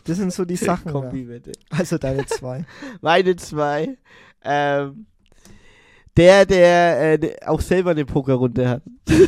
[0.04, 0.86] Das sind so die Sachen.
[0.86, 0.92] ja.
[0.92, 1.52] Kombi-Wette.
[1.70, 2.64] Also deine zwei.
[3.00, 3.96] Meine zwei.
[4.44, 5.06] Ähm,
[6.16, 8.82] der, der, äh, der auch selber eine Pokerrunde hat.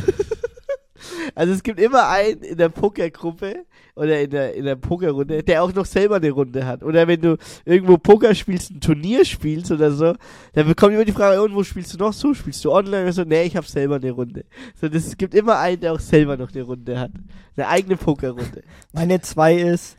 [1.33, 3.65] Also es gibt immer einen in der Pokergruppe
[3.95, 6.83] oder in der, in der Pokerrunde, der auch noch selber eine Runde hat.
[6.83, 10.13] Oder wenn du irgendwo Poker spielst, ein Turnier spielst oder so,
[10.53, 12.33] dann bekommt immer die Frage, und wo spielst du noch so?
[12.33, 13.03] Spielst du online?
[13.03, 14.45] oder so, nee, ich habe selber eine Runde.
[14.79, 17.11] So, das, es gibt immer einen, der auch selber noch eine Runde hat.
[17.55, 18.63] Eine eigene Pokerrunde.
[18.93, 19.97] Meine zwei ist,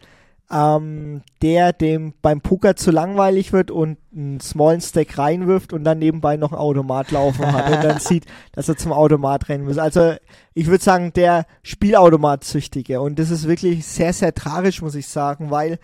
[0.50, 5.98] ähm, der dem beim Poker zu langweilig wird und einen smallen Stack reinwirft und dann
[5.98, 9.78] nebenbei noch ein Automat laufen hat und dann sieht, dass er zum Automat rennen muss.
[9.78, 10.14] Also
[10.54, 15.50] ich würde sagen, der Spielautomat-Süchtige und das ist wirklich sehr, sehr tragisch, muss ich sagen,
[15.50, 15.78] weil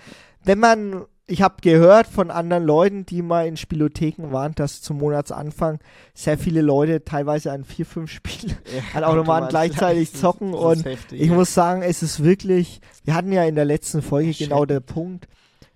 [0.45, 4.99] wenn man ich habe gehört von anderen Leuten, die mal in Spielotheken waren, dass zum
[4.99, 5.79] Monatsanfang
[6.15, 8.57] sehr viele Leute teilweise an vier, fünf Spielen
[8.95, 10.53] an Automaten gleichzeitig zocken.
[10.53, 11.35] und heftig, ich ja.
[11.35, 14.49] muss sagen, es ist wirklich, wir hatten ja in der letzten Folge Shit.
[14.49, 15.29] genau der Punkt,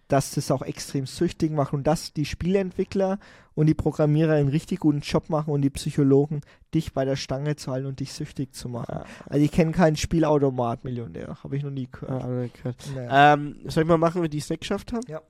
[0.09, 3.19] dass das auch extrem süchtig macht und dass die Spieleentwickler
[3.55, 6.43] und die Programmierer einen richtig guten Job machen und die Psychologen,
[6.75, 9.01] dich bei der Stange zu halten und dich süchtig zu machen.
[9.25, 12.23] Also ich kenne keinen Spielautomat-Millionär, habe ich noch nie gehört.
[12.23, 12.77] Aber gehört.
[12.95, 13.35] Naja.
[13.35, 15.03] Ähm, soll ich mal machen, wie die es geschafft haben?
[15.09, 15.23] Ja.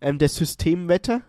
[0.00, 1.22] Ähm, der Systemwetter.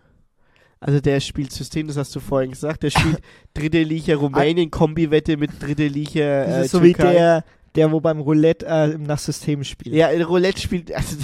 [0.80, 2.82] Also der spielt System, das hast du vorhin gesagt.
[2.82, 3.20] Der spielt
[3.54, 7.44] dritte Liga Rumänien, Kombi-Wette mit dritte Liga Das äh, ist so wie der,
[7.74, 9.94] der wo beim Roulette äh, nach System spielt.
[9.94, 10.92] Ja, Roulette spielt.
[10.92, 11.16] Also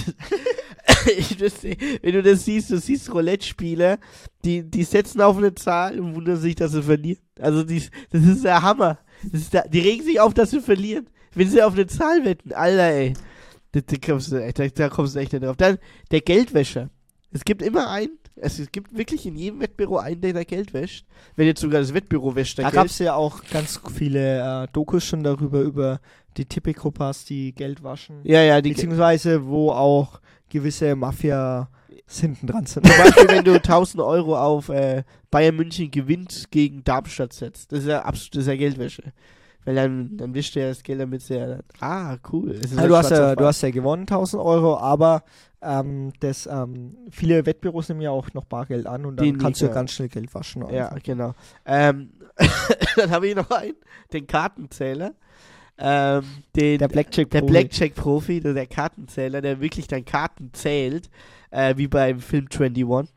[1.39, 1.63] das,
[2.03, 3.99] wenn du das siehst, du siehst Roulette-Spieler,
[4.45, 7.21] die, die setzen auf eine Zahl und wundern sich, dass sie verlieren.
[7.41, 8.99] Also die, das ist der Hammer.
[9.25, 11.09] Das ist der, die regen sich auf, dass sie verlieren.
[11.35, 13.13] Wenn sie auf eine Zahl wetten, Alter, ey.
[13.77, 15.57] Da, da, kommst du, echt- da, da kommst du echt nicht drauf.
[15.57, 15.79] Dann
[16.11, 16.89] der Geldwäscher.
[17.33, 20.72] Es gibt immer einen, es, es gibt wirklich in jedem Wettbüro einen, der da Geld
[20.72, 21.05] wäscht.
[21.35, 24.68] Wenn jetzt sogar das Wettbüro wäscht, Da dann gab es ja auch ganz viele äh,
[24.72, 26.01] Dokus schon darüber, über
[26.37, 28.20] die Tipico-Pass, die Geld waschen.
[28.24, 31.68] Ja, ja, die Beziehungsweise, wo auch gewisse Mafia
[32.09, 32.87] hinten dran sind.
[32.87, 37.72] Zum Beispiel, wenn du 1000 Euro auf äh, Bayern München gewinnt gegen Darmstadt setzt.
[37.72, 39.12] Das ist ja absolut das ist ja Geldwäsche.
[39.67, 41.62] Weil dann, dann wischt er das Geld damit sehr.
[41.81, 42.55] Ah, cool.
[42.55, 45.25] Das ist Ja, halt du, hast ja, du hast ja gewonnen, 1000 Euro, aber
[45.61, 49.61] ähm, das, ähm, viele Wettbüros nehmen ja auch noch Bargeld an und dann Den kannst
[49.61, 49.75] nicht, du ja.
[49.75, 50.62] ganz schnell Geld waschen.
[50.71, 51.03] Ja, einfach.
[51.03, 51.35] genau.
[51.64, 52.12] Ähm,
[52.97, 53.75] dann habe ich noch einen,
[54.12, 55.14] den Kartenzähler.
[55.79, 56.23] Ähm,
[56.55, 57.53] den, Der Blackjack der Profi.
[57.53, 61.11] Blackjack-Profi, der, Kartenzähler, der wirklich dann Karten zählt,
[61.51, 63.12] äh, wie beim Film 21.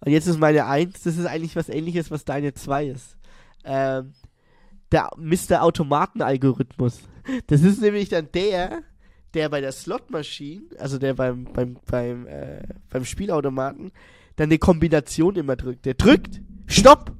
[0.00, 3.16] Und jetzt ist meine Eins, das ist eigentlich was ähnliches, was deine Zwei ist.
[3.64, 4.12] Ähm,
[4.92, 5.62] der Mr.
[5.62, 7.00] Automaten-Algorithmus.
[7.46, 8.82] Das ist nämlich dann der,
[9.34, 13.92] der bei der Slotmaschine, also der beim, beim, beim, äh, beim Spielautomaten,
[14.36, 15.84] dann eine Kombination immer drückt.
[15.84, 17.12] Der drückt, stopp,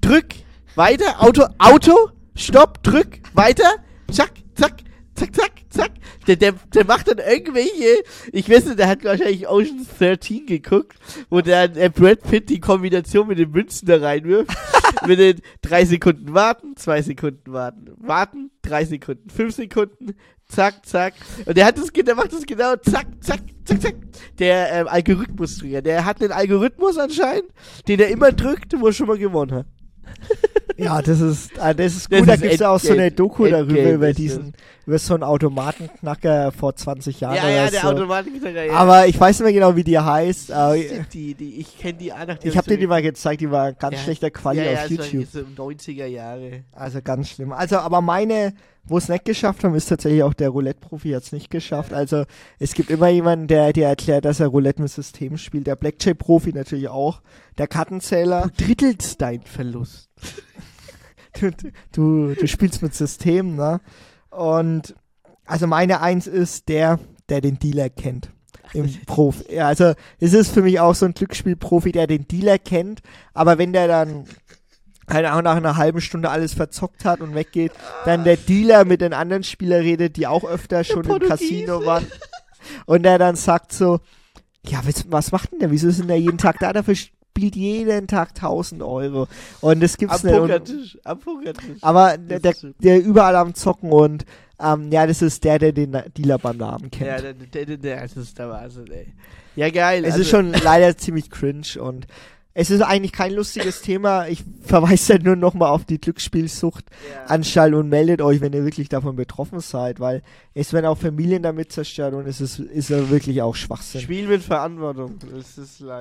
[0.00, 0.34] drück,
[0.74, 3.76] weiter, Auto, Auto, stopp, drück, weiter,
[4.10, 4.74] zack, zack,
[5.16, 5.90] zack, zack, zack.
[6.26, 8.02] Der, der, der macht dann irgendwelche,
[8.32, 10.96] ich weiß nicht, der hat wahrscheinlich Ocean's 13 geguckt,
[11.30, 14.50] wo der, der Brad Pitt die Kombination mit den Münzen da reinwirft.
[15.06, 20.14] mit den drei Sekunden warten, zwei Sekunden warten, warten, drei Sekunden, fünf Sekunden,
[20.48, 21.14] zack, zack.
[21.44, 23.94] Und der hat das, der macht das genau, zack, zack, zack, zack.
[24.38, 27.50] Der ähm, Algorithmus-Trigger, der hat einen Algorithmus anscheinend,
[27.88, 29.66] den er immer drückt, wo er schon mal gewonnen hat.
[30.78, 32.28] Ja, das ist, äh, das ist Das gut.
[32.28, 33.10] da ist gibt es ja auch so eine.
[33.10, 34.52] Doku darüber, über diesen,
[34.86, 37.88] über so einen Automatenknacker vor 20 Jahren Ja, ja, der so.
[37.88, 38.74] Automatenknacker, ja.
[38.74, 40.52] Aber ich weiß nicht mehr genau, wie die heißt.
[41.14, 43.72] Die, die, ich kenne die auch nach ich habe dir die mal gezeigt, die war
[43.72, 44.00] ganz Ja.
[44.02, 45.26] schlechter Quali ja, ja, auf es war YouTube.
[45.56, 46.64] so 90er Jahre.
[46.72, 47.52] Also ganz schlimm.
[47.52, 48.52] Also, aber meine,
[48.88, 51.92] wo es nicht geschafft haben, ist tatsächlich auch der Roulette-Profi hat es nicht geschafft.
[51.92, 52.24] Also
[52.58, 55.66] es gibt immer jemanden, der dir erklärt, dass er Roulette mit System spielt.
[55.66, 57.20] Der Blackjack-Profi natürlich auch.
[57.58, 58.50] Der Kartenzähler.
[58.56, 60.08] Du drittelst deinen Verlust.
[61.38, 61.50] Du,
[61.92, 63.82] du, du spielst mit System, ne?
[64.30, 64.94] Und
[65.44, 68.30] also meine Eins ist der, der den Dealer kennt.
[68.72, 69.54] Im Profi.
[69.54, 73.00] Ja, also es ist für mich auch so ein Glücksspielprofi, der den Dealer kennt,
[73.32, 74.24] aber wenn der dann
[75.06, 77.72] keine Ahnung, nach einer halben Stunde alles verzockt hat und weggeht,
[78.04, 81.20] dann der Dealer mit den anderen Spielern redet, die auch öfter schon im.
[81.20, 82.06] Casino waren.
[82.86, 84.00] Und der dann sagt so,
[84.66, 85.70] ja, was, was macht denn der?
[85.70, 86.72] Wieso ist denn der jeden Tag da?
[86.72, 89.28] Dafür spielt jeden Tag 1000 Euro.
[89.60, 90.40] Und das gibt's Am nicht.
[90.40, 91.82] Und- Pokertisch, am Pokertisch.
[91.82, 94.24] aber der, der, der überall am Zocken und
[94.58, 97.10] ähm, ja, das ist der, der den Dealer beim Namen kennt.
[97.10, 99.12] Ja, der, der, der, der, das ist der Wahnsinn, ey.
[99.54, 100.04] Ja, geil.
[100.04, 102.06] es also, ist schon leider ziemlich cringe und
[102.58, 104.28] es ist eigentlich kein lustiges Thema.
[104.28, 106.86] Ich verweise halt nur nochmal auf die Glücksspielsucht
[107.26, 110.22] Anstalt und meldet euch, wenn ihr wirklich davon betroffen seid, weil
[110.54, 114.00] es werden auch Familien damit zerstört und es ist, ist ja wirklich auch Schwachsinn.
[114.00, 115.18] Spiel mit Verantwortung.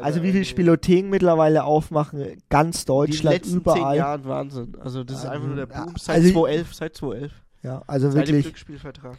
[0.01, 3.97] Also wie viele Spielotheken mittlerweile aufmachen, ganz Deutschland, letzten zehn überall.
[3.97, 4.77] Jahren Wahnsinn.
[4.79, 5.93] Also das ist einfach nur der Boom.
[5.99, 7.31] Seit also- 2011, seit 2011.
[7.63, 9.17] Ja, also Seit dem wirklich Glücksspielvertrag.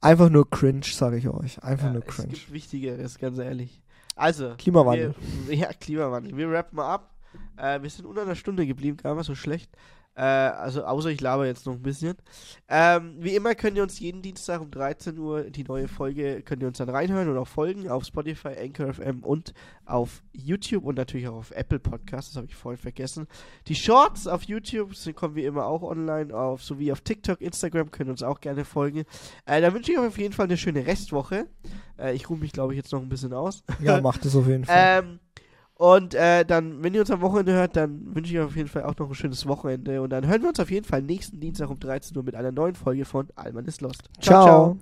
[0.00, 1.62] einfach nur cringe, sage ich euch.
[1.62, 2.28] Einfach Ja, nur es cringe.
[2.28, 3.82] gibt Wichtigeres, ganz ehrlich.
[4.16, 4.54] Also.
[4.58, 5.14] Klimawandel.
[5.46, 6.36] Wir, ja, Klimawandel.
[6.36, 7.14] Wir rappen ab.
[7.56, 9.70] Äh, wir sind unter einer Stunde geblieben, gar nicht mal so schlecht.
[10.16, 12.16] Äh, also außer ich laber jetzt noch ein bisschen.
[12.68, 16.62] Ähm, wie immer könnt ihr uns jeden Dienstag um 13 Uhr die neue Folge, könnt
[16.62, 19.52] ihr uns dann reinhören und auch folgen auf Spotify, Anchor FM und
[19.84, 23.26] auf YouTube und natürlich auch auf Apple Podcasts, das habe ich vorhin vergessen.
[23.68, 27.90] Die Shorts auf YouTube sind, kommen wie immer auch online, auf sowie auf TikTok, Instagram
[27.90, 29.04] könnt ihr uns auch gerne folgen.
[29.44, 31.46] Äh, dann wünsche ich euch auf jeden Fall eine schöne Restwoche.
[31.98, 33.62] Äh, ich ruhe mich, glaube ich, jetzt noch ein bisschen aus.
[33.80, 35.04] Ja, macht es auf jeden Fall.
[35.04, 35.20] Ähm,
[35.78, 38.68] und äh, dann, wenn ihr uns am Wochenende hört, dann wünsche ich euch auf jeden
[38.68, 40.00] Fall auch noch ein schönes Wochenende.
[40.00, 42.50] Und dann hören wir uns auf jeden Fall nächsten Dienstag um 13 Uhr mit einer
[42.50, 44.08] neuen Folge von Alman ist Lost.
[44.20, 44.44] Ciao.
[44.44, 44.78] ciao.